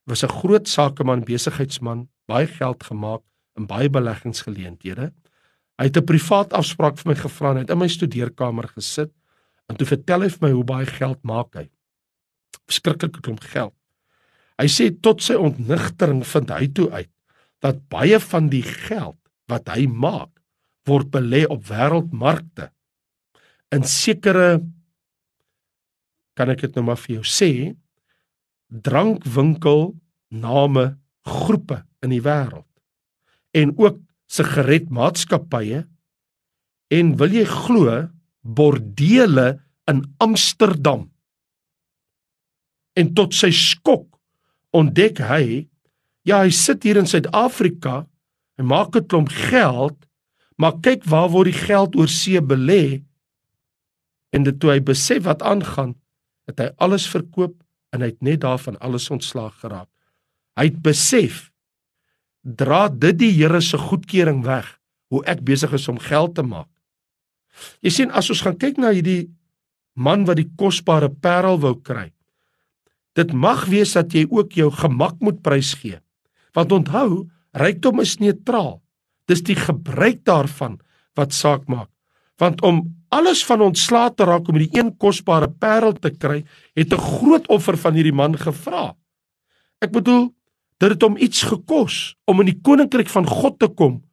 was 0.05 0.23
'n 0.23 0.29
groot 0.29 0.67
sakeman, 0.67 1.25
besigheidsman, 1.25 2.07
baie 2.27 2.47
geld 2.47 2.83
gemaak 2.83 3.21
in 3.57 3.67
baie 3.67 3.89
beleggingsgeleenthede. 3.89 5.11
Hy 5.77 5.83
het 5.85 5.97
'n 5.97 6.05
privaat 6.05 6.53
afspraak 6.53 6.97
vir 6.97 7.13
my 7.13 7.15
gevra 7.15 7.49
en 7.49 7.55
hy 7.55 7.61
het 7.61 7.69
in 7.69 7.77
my 7.77 7.87
studeerkamer 7.87 8.67
gesit 8.67 9.11
en 9.69 9.75
toe 9.75 9.87
vertel 9.87 10.21
hy 10.21 10.29
vir 10.29 10.47
my 10.47 10.51
hoe 10.51 10.63
baie 10.63 10.85
geld 10.85 11.23
maak 11.23 11.55
hy 11.55 11.69
verskriklike 12.67 13.21
klomp 13.21 13.43
geld. 13.43 13.73
Hy 14.57 14.67
sê 14.67 14.89
tot 15.01 15.21
sy 15.21 15.33
ontnigtering 15.33 16.23
vind 16.25 16.49
hy 16.49 16.67
toe 16.67 16.89
uit 16.91 17.11
dat 17.61 17.83
baie 17.89 18.19
van 18.19 18.49
die 18.49 18.63
geld 18.63 19.17
wat 19.47 19.69
hy 19.69 19.87
maak 19.87 20.31
word 20.87 21.11
belê 21.11 21.45
op 21.47 21.65
wêreldmarkte. 21.69 22.71
In 23.75 23.83
sekere 23.83 24.61
kan 26.37 26.51
ek 26.53 26.63
dit 26.67 26.75
nou 26.77 26.85
maar 26.87 26.99
vir 27.01 27.17
jou 27.17 27.25
sê, 27.25 27.51
drankwinkel 28.67 29.89
name 30.31 30.85
groepe 31.27 31.81
in 32.03 32.13
die 32.13 32.23
wêreld 32.23 32.67
en 33.57 33.71
ook 33.79 33.99
sigaretmaatskappye 34.31 35.85
en 36.93 37.13
wil 37.19 37.35
jy 37.35 37.45
glo 37.47 37.95
bordele 38.43 39.47
in 39.87 40.03
Amsterdam. 40.23 41.07
En 42.99 43.13
tot 43.15 43.35
sy 43.35 43.49
skok 43.55 44.19
ontdek 44.75 45.23
hy 45.27 45.67
ja 46.27 46.43
hy 46.43 46.51
sit 46.51 46.83
hier 46.83 46.99
in 46.99 47.07
Suid-Afrika 47.07 48.03
hy 48.59 48.63
maak 48.67 48.95
'n 48.95 49.07
klomp 49.07 49.31
geld 49.31 49.97
maar 50.57 50.79
kyk 50.83 51.05
waar 51.07 51.29
word 51.31 51.51
die 51.51 51.61
geld 51.67 51.95
oor 51.95 52.11
see 52.11 52.41
belê 52.41 53.03
en 54.35 54.47
dit 54.47 54.59
toe 54.59 54.73
hy 54.73 54.79
besef 54.83 55.25
wat 55.27 55.45
aangaan 55.45 55.95
het 56.49 56.63
hy 56.63 56.69
alles 56.83 57.07
verkoop 57.11 57.55
en 57.93 58.03
hy 58.03 58.11
het 58.13 58.23
net 58.25 58.41
daarvan 58.45 58.79
alles 58.83 59.09
ontslaag 59.13 59.55
geraak 59.63 59.89
hy 60.59 60.69
het 60.69 60.81
besef 60.83 61.47
dra 62.41 62.87
dit 62.87 63.17
die 63.19 63.33
Here 63.35 63.61
se 63.61 63.77
goedkeuring 63.77 64.43
weg 64.45 64.75
hoe 65.13 65.23
ek 65.25 65.43
besig 65.47 65.73
is 65.75 65.87
om 65.91 65.99
geld 66.01 66.35
te 66.35 66.43
maak 66.43 66.69
jy 67.81 67.93
sien 67.93 68.11
as 68.11 68.29
ons 68.33 68.43
gaan 68.45 68.59
kyk 68.59 68.79
na 68.81 68.93
hierdie 68.95 69.29
man 69.97 70.27
wat 70.29 70.37
die 70.39 70.51
kosbare 70.59 71.09
parel 71.09 71.57
wou 71.63 71.75
kry 71.81 72.11
Dit 73.17 73.33
mag 73.33 73.65
wees 73.65 73.95
dat 73.97 74.13
jy 74.13 74.27
ook 74.29 74.53
jou 74.53 74.69
gemak 74.73 75.17
moet 75.25 75.41
prysgee. 75.41 75.97
Want 76.53 76.73
onthou, 76.75 77.25
rykdom 77.57 78.03
is 78.03 78.19
neutraal. 78.21 78.77
Dis 79.25 79.41
die 79.41 79.57
gebruik 79.57 80.21
daarvan 80.27 80.77
wat 81.17 81.33
saak 81.33 81.65
maak. 81.65 81.89
Want 82.37 82.61
om 82.61 82.83
alles 83.09 83.45
van 83.45 83.61
ontslae 83.61 84.13
te 84.13 84.27
raak 84.27 84.47
om 84.47 84.57
hierdie 84.57 84.79
een 84.79 84.93
kosbare 84.97 85.49
parel 85.49 85.93
te 85.93 86.11
kry, 86.11 86.43
het 86.73 86.93
'n 86.93 86.97
groot 86.97 87.47
offer 87.47 87.77
van 87.77 87.93
hierdie 87.93 88.13
man 88.13 88.37
gevra. 88.37 88.95
Ek 89.81 89.91
bedoel, 89.91 90.33
dit 90.77 90.89
het 90.89 91.01
hom 91.01 91.17
iets 91.17 91.41
gekos 91.41 92.15
om 92.25 92.39
in 92.39 92.45
die 92.45 92.61
koninkryk 92.61 93.09
van 93.09 93.25
God 93.25 93.59
te 93.59 93.67
kom. 93.67 94.03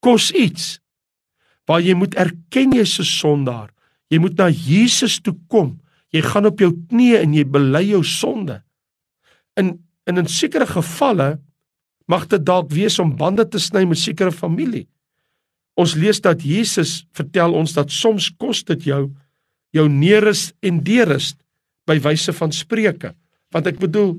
Kos 0.00 0.32
iets 0.32 0.80
waar 1.66 1.80
jy 1.80 1.94
moet 1.94 2.14
erken 2.14 2.72
jy's 2.72 2.98
'n 2.98 3.04
sondaar. 3.04 3.70
Jy 4.08 4.18
moet 4.18 4.36
na 4.36 4.48
Jesus 4.48 5.20
toe 5.20 5.36
kom 5.48 5.80
Jy 6.10 6.22
gaan 6.26 6.48
op 6.48 6.58
jou 6.62 6.72
knieë 6.90 7.22
en 7.22 7.34
jy 7.36 7.44
bely 7.46 7.84
jou 7.92 8.02
sonde. 8.06 8.60
In 9.58 9.78
in 10.08 10.18
'n 10.18 10.26
sekere 10.26 10.66
gevalle 10.66 11.38
mag 12.08 12.26
dit 12.26 12.44
dalk 12.44 12.70
wees 12.72 12.98
om 12.98 13.16
bande 13.16 13.48
te 13.48 13.58
sny 13.58 13.84
met 13.84 13.98
sekere 13.98 14.32
familie. 14.32 14.88
Ons 15.80 15.96
lees 15.96 16.20
dat 16.20 16.42
Jesus 16.44 17.04
vertel 17.16 17.54
ons 17.56 17.72
dat 17.76 17.92
soms 17.94 18.28
kos 18.36 18.64
dit 18.68 18.90
jou 18.92 19.08
jou 19.70 19.86
neerus 19.88 20.50
en 20.66 20.80
deerus 20.82 21.32
by 21.86 22.00
wyse 22.02 22.32
van 22.34 22.52
spreuke. 22.54 23.12
Want 23.54 23.68
ek 23.70 23.78
bedoel, 23.82 24.16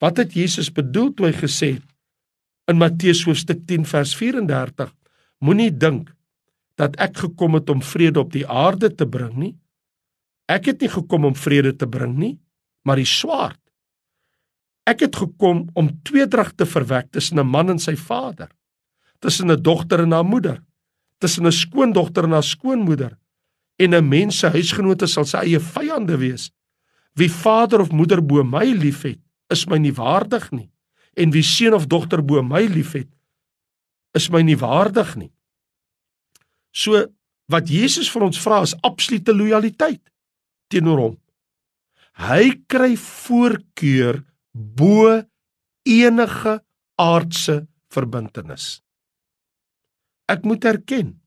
wat 0.00 0.20
het 0.20 0.32
Jesus 0.36 0.70
bedoel 0.72 1.12
toe 1.16 1.28
hy 1.28 1.34
gesê 1.36 1.70
in 2.70 2.80
Matteus 2.80 3.22
hoofstuk 3.28 3.66
10 3.68 3.84
vers 3.88 4.14
34: 4.16 4.92
Moenie 5.44 5.70
dink 5.70 6.10
dat 6.80 6.96
ek 7.00 7.20
gekom 7.26 7.58
het 7.58 7.68
om 7.70 7.84
vrede 7.84 8.20
op 8.20 8.32
die 8.32 8.46
aarde 8.48 8.90
te 8.90 9.06
bring 9.06 9.36
nie. 9.38 9.52
Ek 10.50 10.72
het 10.72 10.82
nie 10.82 10.90
gekom 10.92 11.28
om 11.30 11.36
vrede 11.36 11.72
te 11.76 11.86
bring 11.88 12.16
nie, 12.18 12.34
maar 12.84 13.00
die 13.00 13.08
swaard. 13.08 13.60
Ek 14.84 15.04
het 15.06 15.16
gekom 15.16 15.64
om 15.72 15.92
tweedrag 16.04 16.52
te 16.56 16.66
verwek 16.68 17.12
tussen 17.12 17.38
'n 17.40 17.46
man 17.46 17.70
en 17.70 17.78
sy 17.78 17.96
vader, 17.96 18.50
tussen 19.20 19.50
'n 19.50 19.62
dogter 19.62 20.00
en 20.00 20.12
haar 20.12 20.24
moeder, 20.24 20.60
tussen 21.24 21.46
'n 21.48 21.52
skoondogter 21.52 22.24
en 22.24 22.36
haar 22.36 22.44
skoonmoeder, 22.44 23.16
en 23.76 23.94
'n 23.94 24.08
mens 24.08 24.38
se 24.38 24.48
huisgenote 24.48 25.06
sal 25.06 25.24
sy 25.24 25.38
eie 25.38 25.60
vyande 25.60 26.16
wees. 26.18 26.50
Wie 27.14 27.30
vader 27.30 27.80
of 27.80 27.90
moeder 27.90 28.20
bo 28.20 28.42
my 28.42 28.64
liefhet, 28.64 29.20
is 29.50 29.66
my 29.66 29.78
nie 29.78 29.94
waardig 29.94 30.50
nie, 30.50 30.70
en 31.16 31.30
wie 31.30 31.42
seun 31.42 31.74
of 31.74 31.86
dogter 31.86 32.22
bo 32.22 32.42
my 32.42 32.66
liefhet, 32.66 33.08
is 34.14 34.30
my 34.30 34.42
nie 34.42 34.56
waardig 34.56 35.16
nie. 35.16 35.32
So 36.72 37.06
wat 37.48 37.68
Jesus 37.68 38.10
vir 38.10 38.22
ons 38.22 38.38
vra 38.38 38.62
is 38.62 38.74
absolute 38.82 39.32
lojaliteit 39.32 40.02
teenoor 40.68 40.98
hom. 40.98 41.18
Hy 42.14 42.62
kry 42.66 42.96
voorkeur 42.96 44.24
bo 44.52 45.22
enige 45.84 46.60
aardse 46.96 47.66
verbintenis. 47.88 48.83
Ek 50.30 50.44
moet 50.44 50.64
erken, 50.64 51.20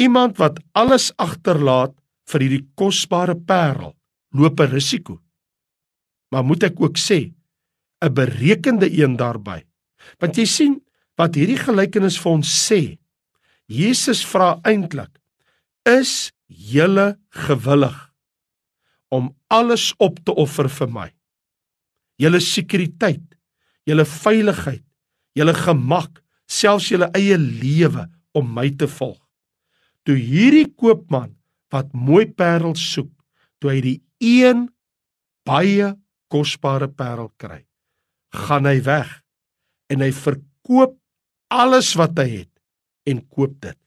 iemand 0.00 0.38
wat 0.38 0.60
alles 0.72 1.10
agterlaat 1.18 1.94
vir 2.28 2.44
hierdie 2.44 2.64
kosbare 2.78 3.34
parel, 3.36 3.94
loop 4.32 4.60
'n 4.60 4.70
risiko. 4.72 5.20
Maar 6.30 6.44
moet 6.44 6.62
ek 6.62 6.80
ook 6.80 6.96
sê, 6.96 7.32
'n 8.00 8.14
berekende 8.14 8.88
een 8.90 9.16
daarbey. 9.16 9.64
Want 10.20 10.36
jy 10.36 10.44
sien 10.44 10.82
wat 11.16 11.34
hierdie 11.34 11.58
gelykenis 11.58 12.18
vir 12.18 12.32
ons 12.32 12.48
sê. 12.70 12.98
Jesus 13.66 14.24
vra 14.24 14.60
eintlik: 14.64 15.18
"Is 15.84 16.32
julle 16.46 17.18
gewillig 17.30 18.12
om 19.10 19.36
alles 19.48 19.94
op 19.98 20.24
te 20.24 20.32
offer 20.32 20.68
vir 20.68 20.88
my?" 20.88 21.18
julle 22.18 22.40
sekuriteit, 22.42 23.22
julle 23.86 24.04
veiligheid, 24.04 24.84
julle 25.38 25.54
gemak, 25.54 26.18
selfs 26.48 26.88
julle 26.92 27.10
eie 27.16 27.36
lewe 27.38 28.06
om 28.36 28.48
my 28.54 28.68
te 28.80 28.88
volg. 28.90 29.20
Toe 30.08 30.16
hierdie 30.16 30.68
koopman 30.72 31.34
wat 31.72 31.92
mooi 31.92 32.24
parels 32.26 32.82
soek, 32.94 33.12
toe 33.60 33.74
hy 33.74 33.80
die 33.84 33.98
een 34.24 34.66
baie 35.48 35.92
kosbare 36.32 36.88
parel 36.88 37.30
kry, 37.40 37.62
gaan 38.32 38.68
hy 38.68 38.78
weg 38.84 39.10
en 39.92 40.04
hy 40.04 40.10
verkoop 40.12 40.96
alles 41.52 41.94
wat 41.96 42.18
hy 42.20 42.28
het 42.42 42.52
en 43.08 43.22
koop 43.32 43.56
dit. 43.64 43.78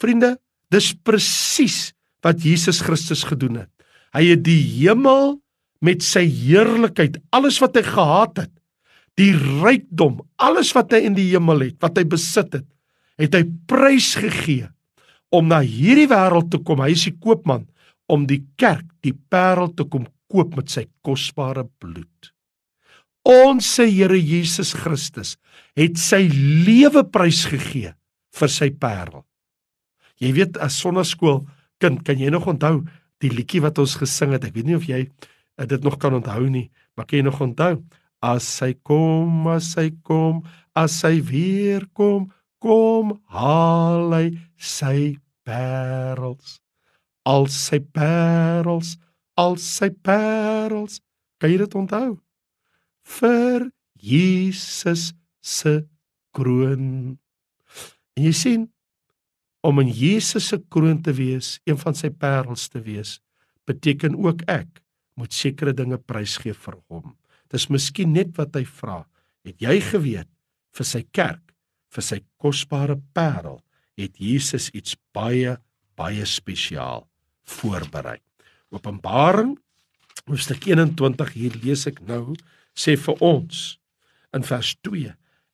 Vriende, 0.00 0.34
dis 0.72 0.92
presies 1.04 1.92
wat 2.24 2.40
Jesus 2.44 2.80
Christus 2.84 3.24
gedoen 3.28 3.62
het. 3.64 3.70
Hy 4.16 4.24
het 4.32 4.42
die 4.44 4.60
hemel 4.80 5.38
met 5.82 6.04
sy 6.04 6.24
heerlikheid, 6.28 7.18
alles 7.34 7.58
wat 7.62 7.76
hy 7.76 7.84
gehad 7.86 8.44
het, 8.44 8.52
die 9.20 9.32
rykdom, 9.36 10.20
alles 10.40 10.72
wat 10.76 10.94
hy 10.94 11.02
in 11.08 11.16
die 11.16 11.28
hemel 11.32 11.66
het, 11.68 11.78
wat 11.84 11.98
hy 12.00 12.06
besit 12.08 12.54
het, 12.56 12.68
het 13.20 13.34
hy 13.36 13.44
prys 13.68 14.14
gegee 14.20 14.68
om 15.32 15.48
na 15.48 15.60
hierdie 15.64 16.08
wêreld 16.10 16.50
te 16.52 16.60
kom. 16.64 16.82
Hy 16.84 16.92
is 16.96 17.06
die 17.08 17.16
koopman 17.16 17.66
om 18.12 18.26
die 18.28 18.42
kerk, 18.60 18.86
die 19.04 19.14
parel 19.14 19.72
te 19.76 19.86
kom 19.88 20.06
koop 20.32 20.56
met 20.56 20.72
sy 20.72 20.86
kosbare 21.04 21.66
bloed. 21.80 22.32
Ons 23.28 23.76
Here 23.78 24.18
Jesus 24.18 24.72
Christus 24.74 25.36
het 25.78 26.00
sy 26.00 26.24
lewe 26.66 27.04
prys 27.06 27.44
gegee 27.46 27.92
vir 28.32 28.50
sy 28.50 28.72
parel. 28.74 29.22
Jy 30.22 30.32
weet 30.34 30.58
as 30.62 30.80
sonnaskool 30.80 31.44
kind, 31.82 32.02
kan 32.06 32.18
jy 32.18 32.30
nog 32.32 32.48
onthou 32.50 32.82
die 33.22 33.30
liedjie 33.30 33.62
wat 33.62 33.78
ons 33.82 33.94
gesing 34.00 34.34
het? 34.34 34.46
Ek 34.48 34.56
weet 34.56 34.68
nie 34.68 34.78
of 34.78 34.88
jy 34.88 35.04
ek 35.60 35.68
dit 35.70 35.84
nog 35.84 35.98
kan 36.02 36.14
onthou 36.16 36.48
nie, 36.50 36.70
maar 36.96 37.06
kan 37.06 37.20
jy 37.20 37.26
nog 37.26 37.40
onthou? 37.44 37.76
As 38.22 38.46
hy 38.62 38.76
kom, 38.86 39.48
as 39.50 39.72
hy 39.74 39.90
kom, 40.06 40.44
as 40.78 41.00
hy 41.02 41.18
weer 41.26 41.88
kom, 41.90 42.28
kom 42.62 43.16
haal 43.34 44.14
hy 44.14 44.26
sy 44.54 45.18
parels. 45.42 46.60
Al 47.26 47.48
sy 47.50 47.80
parels, 47.82 48.94
al 49.38 49.58
sy 49.58 49.90
parels. 49.90 51.00
Kan 51.42 51.50
jy 51.50 51.62
dit 51.64 51.74
onthou? 51.78 52.20
Vir 53.02 53.66
Jesus 53.98 55.10
se 55.42 55.80
kroon. 56.34 57.18
En 58.14 58.28
jy 58.28 58.34
sien 58.36 58.68
om 59.62 59.78
in 59.82 59.90
Jesus 59.90 60.48
se 60.50 60.58
kroon 60.70 61.02
te 61.02 61.14
wees, 61.14 61.56
een 61.66 61.78
van 61.78 61.94
sy 61.94 62.10
parels 62.10 62.68
te 62.70 62.82
wees, 62.82 63.20
beteken 63.66 64.14
ook 64.18 64.42
ek 64.50 64.82
moet 65.18 65.34
sekere 65.34 65.74
dinge 65.76 65.98
prysgee 65.98 66.54
vir 66.54 66.78
hom. 66.90 67.12
Dis 67.52 67.68
miskien 67.68 68.14
net 68.16 68.32
wat 68.38 68.56
hy 68.56 68.64
vra. 68.64 69.02
Het 69.44 69.60
jy 69.60 69.78
geweet 69.84 70.30
vir 70.72 70.88
sy 70.88 71.02
kerk, 71.12 71.52
vir 71.92 72.04
sy 72.06 72.22
kosbare 72.40 72.96
parel, 73.14 73.60
het 74.00 74.16
Jesus 74.16 74.70
iets 74.72 74.96
baie 75.12 75.58
baie 75.98 76.24
spesiaal 76.26 77.04
voorberei. 77.44 78.16
Openbaring 78.72 79.58
hoofstuk 80.24 80.64
21 80.70 81.34
hier 81.36 81.58
lees 81.64 81.84
ek 81.90 82.00
nou 82.08 82.36
sê 82.78 82.96
vir 82.96 83.20
ons 83.24 83.60
in 84.32 84.46
vers 84.48 84.72
2 84.86 85.12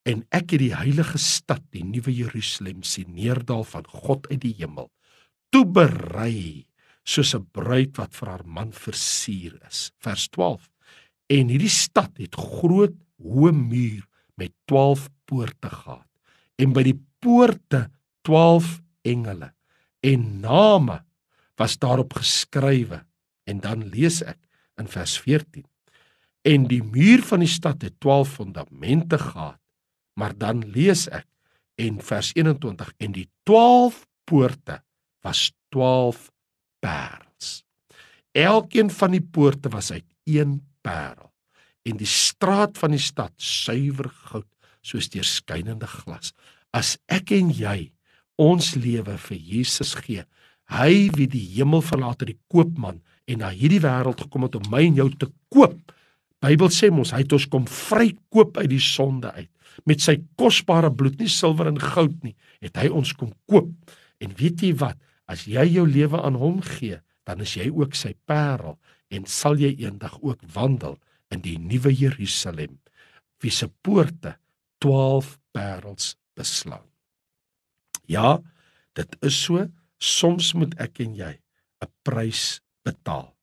en 0.09 0.23
ek 0.31 0.55
het 0.55 0.63
die 0.63 0.75
heilige 0.77 1.19
stad 1.21 1.65
die 1.75 1.83
nuwe 1.85 2.15
Jerusalem 2.15 2.85
sien 2.87 3.11
neerdal 3.17 3.65
van 3.67 3.89
God 3.91 4.29
uit 4.31 4.41
die 4.45 4.55
hemel 4.61 4.91
toe 5.53 5.65
berei 5.65 6.69
soos 7.09 7.35
'n 7.35 7.47
bruid 7.53 7.97
wat 7.99 8.13
vir 8.15 8.29
haar 8.29 8.47
man 8.47 8.73
versier 8.73 9.57
is. 9.67 9.91
Vers 9.99 10.29
12. 10.29 10.69
En 11.29 11.51
hierdie 11.53 11.73
stad 11.73 12.17
het 12.17 12.37
groot 12.37 12.95
hoë 13.21 13.53
muur 13.53 14.05
met 14.39 14.55
12 14.71 15.09
poorte 15.29 15.71
gehad. 15.71 16.07
En 16.59 16.73
by 16.73 16.85
die 16.87 16.97
poorte 17.23 17.89
12 18.27 18.79
engele 19.09 19.53
en 20.07 20.25
name 20.41 21.01
was 21.59 21.77
daarop 21.79 22.15
geskrywe. 22.19 23.03
En 23.49 23.61
dan 23.61 23.85
lees 23.93 24.23
ek 24.23 24.39
in 24.79 24.89
vers 24.89 25.17
14. 25.25 25.67
En 26.47 26.69
die 26.71 26.83
muur 26.85 27.25
van 27.27 27.43
die 27.43 27.51
stad 27.51 27.83
het 27.83 27.99
12 28.01 28.39
fondamente 28.41 29.19
gehad. 29.19 29.59
Maar 30.19 30.35
dan 30.39 30.63
lees 30.75 31.07
ek 31.11 31.27
en 31.79 32.01
vers 32.03 32.33
21 32.35 32.93
en 32.99 33.15
die 33.15 33.29
12 33.47 34.05
poorte 34.27 34.81
was 35.27 35.51
12 35.75 36.31
parels. 36.83 37.63
Elkeen 38.33 38.91
van 38.91 39.15
die 39.15 39.23
poorte 39.23 39.71
was 39.73 39.93
uit 39.93 40.07
een 40.25 40.61
parel 40.89 41.29
en 41.89 42.01
die 42.01 42.09
straat 42.09 42.79
van 42.81 42.93
die 42.97 43.03
stad 43.03 43.33
suiwer 43.41 44.11
goud 44.29 44.49
soos 44.85 45.09
deurskynende 45.13 45.89
glas. 45.89 46.33
As 46.73 46.97
ek 47.13 47.33
en 47.37 47.53
jy 47.55 47.91
ons 48.41 48.75
lewe 48.79 49.17
vir 49.19 49.39
Jesus 49.39 49.95
gee, 49.99 50.25
hy 50.73 51.09
wie 51.17 51.29
die 51.31 51.45
hemel 51.57 51.83
verlaat 51.85 52.23
het, 52.23 52.33
die 52.33 52.53
koopman 52.53 53.01
en 53.29 53.43
na 53.43 53.51
hierdie 53.53 53.83
wêreld 53.85 54.21
gekom 54.25 54.47
het 54.47 54.59
om 54.59 54.69
my 54.73 54.85
en 54.87 54.99
jou 55.01 55.09
te 55.17 55.31
koop. 55.53 55.79
Bybel 56.45 56.71
sê 56.73 56.91
mos 56.95 57.13
hy 57.15 57.25
het 57.25 57.35
ons 57.35 57.49
kom 57.51 57.67
vrykoop 57.67 58.61
uit 58.61 58.71
die 58.71 58.83
sonde 58.83 59.33
uit 59.37 59.51
met 59.87 60.03
sy 60.03 60.17
kosbare 60.39 60.91
bloed, 60.91 61.21
nie 61.21 61.31
silwer 61.31 61.69
en 61.71 61.79
goud 61.79 62.17
nie, 62.27 62.35
het 62.65 62.81
hy 62.81 62.89
ons 62.91 63.13
kom 63.15 63.31
koop. 63.47 63.69
En 64.19 64.33
weet 64.39 64.65
jy 64.67 64.73
wat? 64.81 64.99
As 65.31 65.45
jy 65.47 65.63
jou 65.71 65.85
lewe 65.87 66.19
aan 66.19 66.39
hom 66.41 66.59
gee, 66.67 66.99
dan 67.29 67.45
is 67.45 67.53
jy 67.55 67.69
ook 67.71 67.95
sy 67.95 68.15
parel 68.27 68.75
en 69.09 69.27
sal 69.27 69.59
jy 69.61 69.75
eendag 69.85 70.19
ook 70.21 70.43
wandel 70.55 70.99
in 71.33 71.43
die 71.45 71.57
nuwe 71.61 71.93
Jerusalem, 71.93 72.79
wie 73.43 73.53
se 73.53 73.69
poorte 73.69 74.37
12 74.83 75.39
parels 75.53 76.17
beslaan. 76.39 76.87
Ja, 78.09 78.39
dit 78.97 79.17
is 79.27 79.37
so, 79.45 79.67
soms 79.99 80.55
moet 80.55 80.75
ek 80.81 81.01
en 81.05 81.15
jy 81.17 81.35
'n 81.83 81.91
prys 82.03 82.61
betaal. 82.85 83.35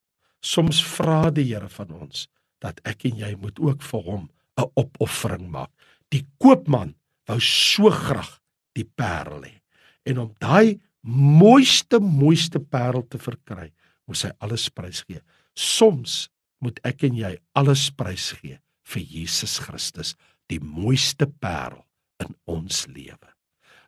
Soms 0.42 0.82
vra 0.84 1.30
die 1.30 1.44
Here 1.44 1.68
van 1.68 1.90
ons 1.90 2.28
dat 2.60 2.80
ek 2.84 3.04
en 3.04 3.16
jy 3.18 3.34
moet 3.36 3.58
ook 3.58 3.82
vir 3.82 4.02
hom 4.02 4.30
'n 4.56 4.70
opoffering 4.74 5.48
maak. 5.50 5.70
Die 6.10 6.26
koopman 6.38 6.94
wou 7.26 7.40
so 7.40 7.90
graag 7.90 8.40
die 8.74 8.84
parel 8.84 9.42
hê. 9.42 9.60
En 10.04 10.18
om 10.18 10.34
daai 10.38 10.80
mooiste 11.06 12.00
mooiste 12.00 12.60
parel 12.60 13.06
te 13.08 13.18
verkry, 13.18 13.72
moet 14.06 14.22
hy 14.22 14.30
alles 14.40 14.68
prysgee. 14.68 15.20
Soms 15.56 16.26
moet 16.62 16.78
ek 16.86 17.06
en 17.08 17.16
jy 17.18 17.34
alles 17.56 17.88
prysgee 17.96 18.60
vir 18.86 19.02
Jesus 19.02 19.58
Christus, 19.64 20.14
die 20.52 20.60
mooiste 20.62 21.26
parel 21.26 21.82
in 22.22 22.36
ons 22.48 22.84
lewe. 22.92 23.32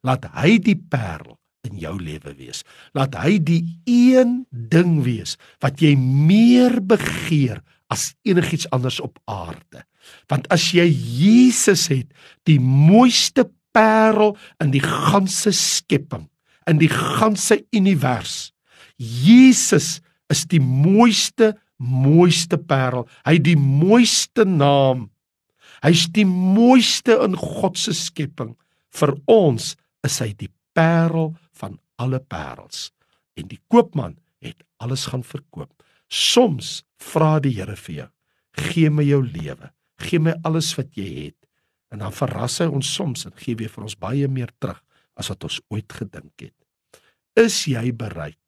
Laat 0.07 0.27
hy 0.35 0.59
die 0.63 0.77
parel 0.79 1.37
in 1.67 1.79
jou 1.81 1.95
lewe 2.01 2.33
wees. 2.39 2.65
Laat 2.97 3.17
hy 3.21 3.37
die 3.43 3.63
een 3.89 4.43
ding 4.51 5.01
wees 5.07 5.37
wat 5.63 5.83
jy 5.83 5.95
meer 5.99 6.81
begeer 6.81 7.63
as 7.93 8.13
enigiets 8.29 8.69
anders 8.75 9.01
op 9.05 9.19
aarde. 9.31 9.85
Want 10.31 10.49
as 10.55 10.71
jy 10.77 10.87
Jesus 10.89 11.89
het, 11.93 12.09
die 12.49 12.61
mooiste 12.63 13.49
parel 13.77 14.37
in 14.63 14.73
die 14.73 14.83
ganse 14.85 15.53
skepping, 15.57 16.27
in 16.69 16.81
die 16.81 16.91
ganse 16.93 17.61
univers. 17.77 18.53
Jesus 18.99 19.99
is 20.33 20.45
die 20.51 20.61
mooiste 20.61 21.55
mooiste 21.79 22.59
parel. 22.59 23.07
Hy 23.23 23.37
het 23.39 23.47
die 23.47 23.59
mooiste 23.59 24.45
naam 24.45 25.09
Hy's 25.85 26.09
die 26.11 26.27
mooiste 26.27 27.15
in 27.23 27.37
God 27.39 27.79
se 27.79 27.95
skepping. 27.95 28.55
Vir 28.99 29.15
ons 29.31 29.75
is 30.07 30.19
hy 30.23 30.33
die 30.39 30.51
parel 30.77 31.35
van 31.59 31.79
alle 32.03 32.21
parels. 32.21 32.89
En 33.39 33.49
die 33.51 33.61
koopman 33.71 34.17
het 34.43 34.59
alles 34.83 35.07
gaan 35.13 35.25
verkoop. 35.27 35.71
Soms 36.09 36.83
vra 36.99 37.37
die 37.43 37.55
Here 37.55 37.77
vir 37.77 37.95
jou: 37.95 38.09
"Gee 38.57 38.91
my 38.91 39.05
jou 39.05 39.23
lewe. 39.23 39.71
Gee 39.99 40.19
my 40.19 40.35
alles 40.45 40.75
wat 40.77 40.97
jy 40.97 41.27
het." 41.27 41.37
En 41.93 41.99
dan 41.99 42.13
verras 42.13 42.59
hy 42.59 42.67
ons 42.67 42.95
soms 42.95 43.27
en 43.27 43.33
gee 43.37 43.55
weer 43.55 43.69
vir 43.69 43.85
ons 43.85 43.97
baie 43.97 44.29
meer 44.29 44.51
terug 44.59 44.83
as 45.17 45.29
wat 45.29 45.45
ons 45.45 45.61
ooit 45.71 45.93
gedink 45.93 46.33
het. 46.41 46.55
Is 47.37 47.67
jy 47.67 47.93
bereid 47.93 48.39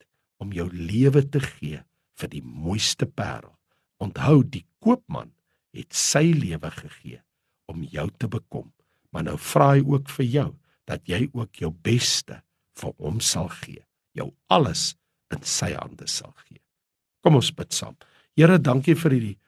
om 0.40 0.52
jou 0.56 0.66
lewe 0.72 1.22
te 1.28 1.42
gee 1.44 1.82
vir 2.20 2.32
die 2.32 2.42
mooiste 2.42 3.06
parel? 3.06 3.52
Onthou, 4.00 4.42
die 4.44 4.64
koopman 4.80 5.32
het 5.76 5.92
sy 5.94 6.30
lewe 6.34 6.70
gegee 6.74 7.20
om 7.70 7.84
jou 7.86 8.08
te 8.18 8.28
bekom, 8.30 8.70
maar 9.12 9.26
nou 9.28 9.36
vra 9.38 9.74
hy 9.76 9.84
ook 9.84 10.08
vir 10.16 10.26
jou 10.26 10.48
dat 10.90 11.06
jy 11.06 11.28
ook 11.36 11.60
jou 11.62 11.70
beste 11.70 12.40
vir 12.80 12.94
hom 12.98 13.20
sal 13.22 13.50
gee, 13.60 13.84
jou 14.16 14.30
alles 14.50 14.94
in 15.30 15.44
sy 15.46 15.70
hande 15.76 16.08
sal 16.10 16.32
gee. 16.46 16.58
Kom 17.22 17.36
ons 17.38 17.52
bid 17.54 17.76
saam. 17.76 17.98
Here, 18.34 18.58
dankie 18.58 18.96
vir 18.98 19.14
hierdie 19.14 19.38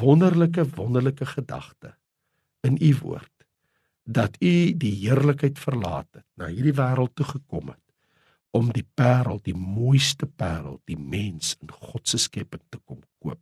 wonderlike 0.00 0.66
wonderlike 0.76 1.26
gedagte 1.26 1.94
in 2.66 2.76
u 2.76 2.90
woord 3.00 3.32
dat 4.04 4.36
u 4.42 4.72
die 4.74 4.94
heerlikheid 5.04 5.58
verlaat 5.58 6.08
het, 6.14 6.26
na 6.36 6.48
hierdie 6.50 6.74
wêreld 6.74 7.14
toe 7.14 7.26
gekom 7.26 7.70
het 7.70 7.89
om 8.50 8.72
die 8.74 8.86
parel, 8.94 9.40
die 9.44 9.54
mooiste 9.54 10.26
parel, 10.26 10.80
die 10.90 10.98
mens 10.98 11.56
in 11.60 11.70
God 11.70 12.08
se 12.08 12.18
skepping 12.18 12.62
te 12.70 12.78
kom 12.84 13.02
koop. 13.22 13.40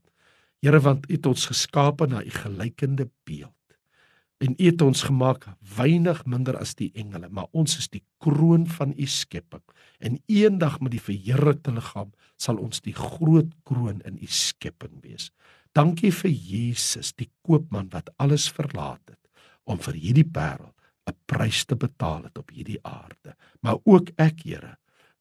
Here, 0.60 0.80
want 0.80 1.08
u 1.08 1.14
het 1.14 1.26
ons 1.26 1.46
geskape 1.46 2.06
na 2.06 2.22
u 2.24 2.30
gelykende 2.30 3.08
beeld 3.24 3.54
en 4.38 4.54
U 4.54 4.64
het 4.64 4.82
ons 4.82 5.02
gemaak 5.02 5.46
weinig 5.76 6.22
minder 6.26 6.56
as 6.58 6.76
die 6.78 6.90
engele, 6.98 7.28
maar 7.30 7.48
ons 7.50 7.78
is 7.80 7.90
die 7.90 8.04
kroon 8.22 8.66
van 8.70 8.94
U 8.94 9.06
skepping. 9.06 9.62
En 9.98 10.20
eendag 10.30 10.78
met 10.80 10.94
die 10.94 11.02
verheerlikte 11.02 11.74
liggaam 11.74 12.12
sal 12.38 12.60
ons 12.62 12.82
die 12.84 12.94
groot 12.94 13.50
kroon 13.66 14.00
in 14.06 14.18
U 14.22 14.30
skepping 14.30 15.00
wees. 15.02 15.32
Dankie 15.74 16.12
vir 16.14 16.30
Jesus, 16.30 17.12
die 17.18 17.30
koopman 17.42 17.90
wat 17.94 18.10
alles 18.16 18.48
verlaat 18.50 19.02
het 19.10 19.18
om 19.68 19.80
vir 19.84 19.98
hierdie 20.00 20.28
parel 20.32 20.72
'n 21.08 21.16
prys 21.26 21.64
te 21.64 21.76
betaal 21.76 22.22
het 22.24 22.38
op 22.38 22.50
hierdie 22.50 22.80
aarde. 22.82 23.34
Maar 23.60 23.78
ook 23.84 24.10
ek, 24.16 24.44
Here, 24.44 24.77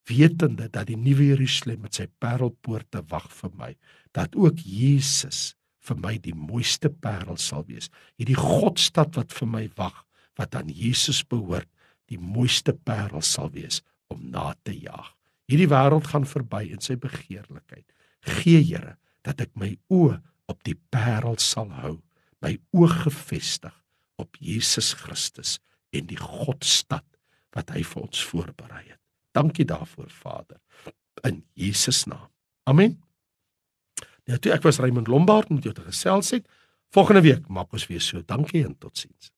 wetende 0.07 0.69
dat 0.71 0.87
die 0.89 0.97
nuwe 0.99 1.31
Jerusalem 1.31 1.83
met 1.85 1.99
sy 1.99 2.07
parelpoorte 2.21 3.03
wag 3.11 3.27
vir 3.41 3.53
my, 3.59 3.71
dat 4.15 4.35
ook 4.35 4.59
Jesus 4.63 5.55
vir 5.87 5.99
my 6.03 6.15
die 6.21 6.35
mooiste 6.35 6.89
parel 6.89 7.37
sal 7.39 7.65
wees. 7.67 7.91
Hierdie 8.19 8.37
Godstad 8.39 9.15
wat 9.19 9.35
vir 9.35 9.49
my 9.51 9.65
wag, 9.79 10.03
wat 10.37 10.55
aan 10.55 10.69
Jesus 10.69 11.23
behoort, 11.23 11.69
die 12.07 12.19
mooiste 12.19 12.73
parel 12.87 13.23
sal 13.25 13.51
wees 13.55 13.81
om 14.11 14.21
na 14.31 14.53
te 14.63 14.75
jaag. 14.75 15.13
Hierdie 15.47 15.69
wêreld 15.71 16.07
gaan 16.11 16.27
verby 16.27 16.65
in 16.75 16.83
sy 16.83 16.97
begeerlikheid. 16.99 17.87
Gee 18.27 18.63
Here 18.63 18.97
dat 19.27 19.41
ek 19.43 19.53
my 19.59 19.73
oë 19.91 20.19
op 20.51 20.61
die 20.67 20.75
parel 20.91 21.37
sal 21.43 21.71
hou, 21.81 21.97
my 22.43 22.55
oog 22.75 22.93
gefestig 23.07 23.75
op 24.21 24.39
Jesus 24.39 24.93
Christus 24.97 25.57
en 25.95 26.07
die 26.09 26.19
Godstad 26.19 27.05
wat 27.55 27.71
hy 27.75 27.83
vir 27.87 28.07
ons 28.07 28.23
voorberei 28.29 28.85
het. 28.85 29.01
Dankie 29.37 29.65
daarvoor 29.65 30.09
Vader 30.09 30.57
in 31.21 31.43
Jesus 31.53 32.03
naam. 32.09 32.29
Amen. 32.63 32.97
Ja, 34.27 34.37
toe 34.37 34.51
ek 34.51 34.65
was 34.65 34.79
Raymond 34.81 35.07
Lombard 35.07 35.49
met 35.53 35.63
jou 35.63 35.73
te 35.75 35.85
gesels 35.85 36.33
het. 36.35 36.47
Volgende 36.89 37.21
week 37.21 37.47
maak 37.47 37.71
ons 37.75 37.87
weer 37.87 38.01
so. 38.01 38.21
Dankie 38.25 38.63
en 38.65 38.77
totsiens. 38.77 39.31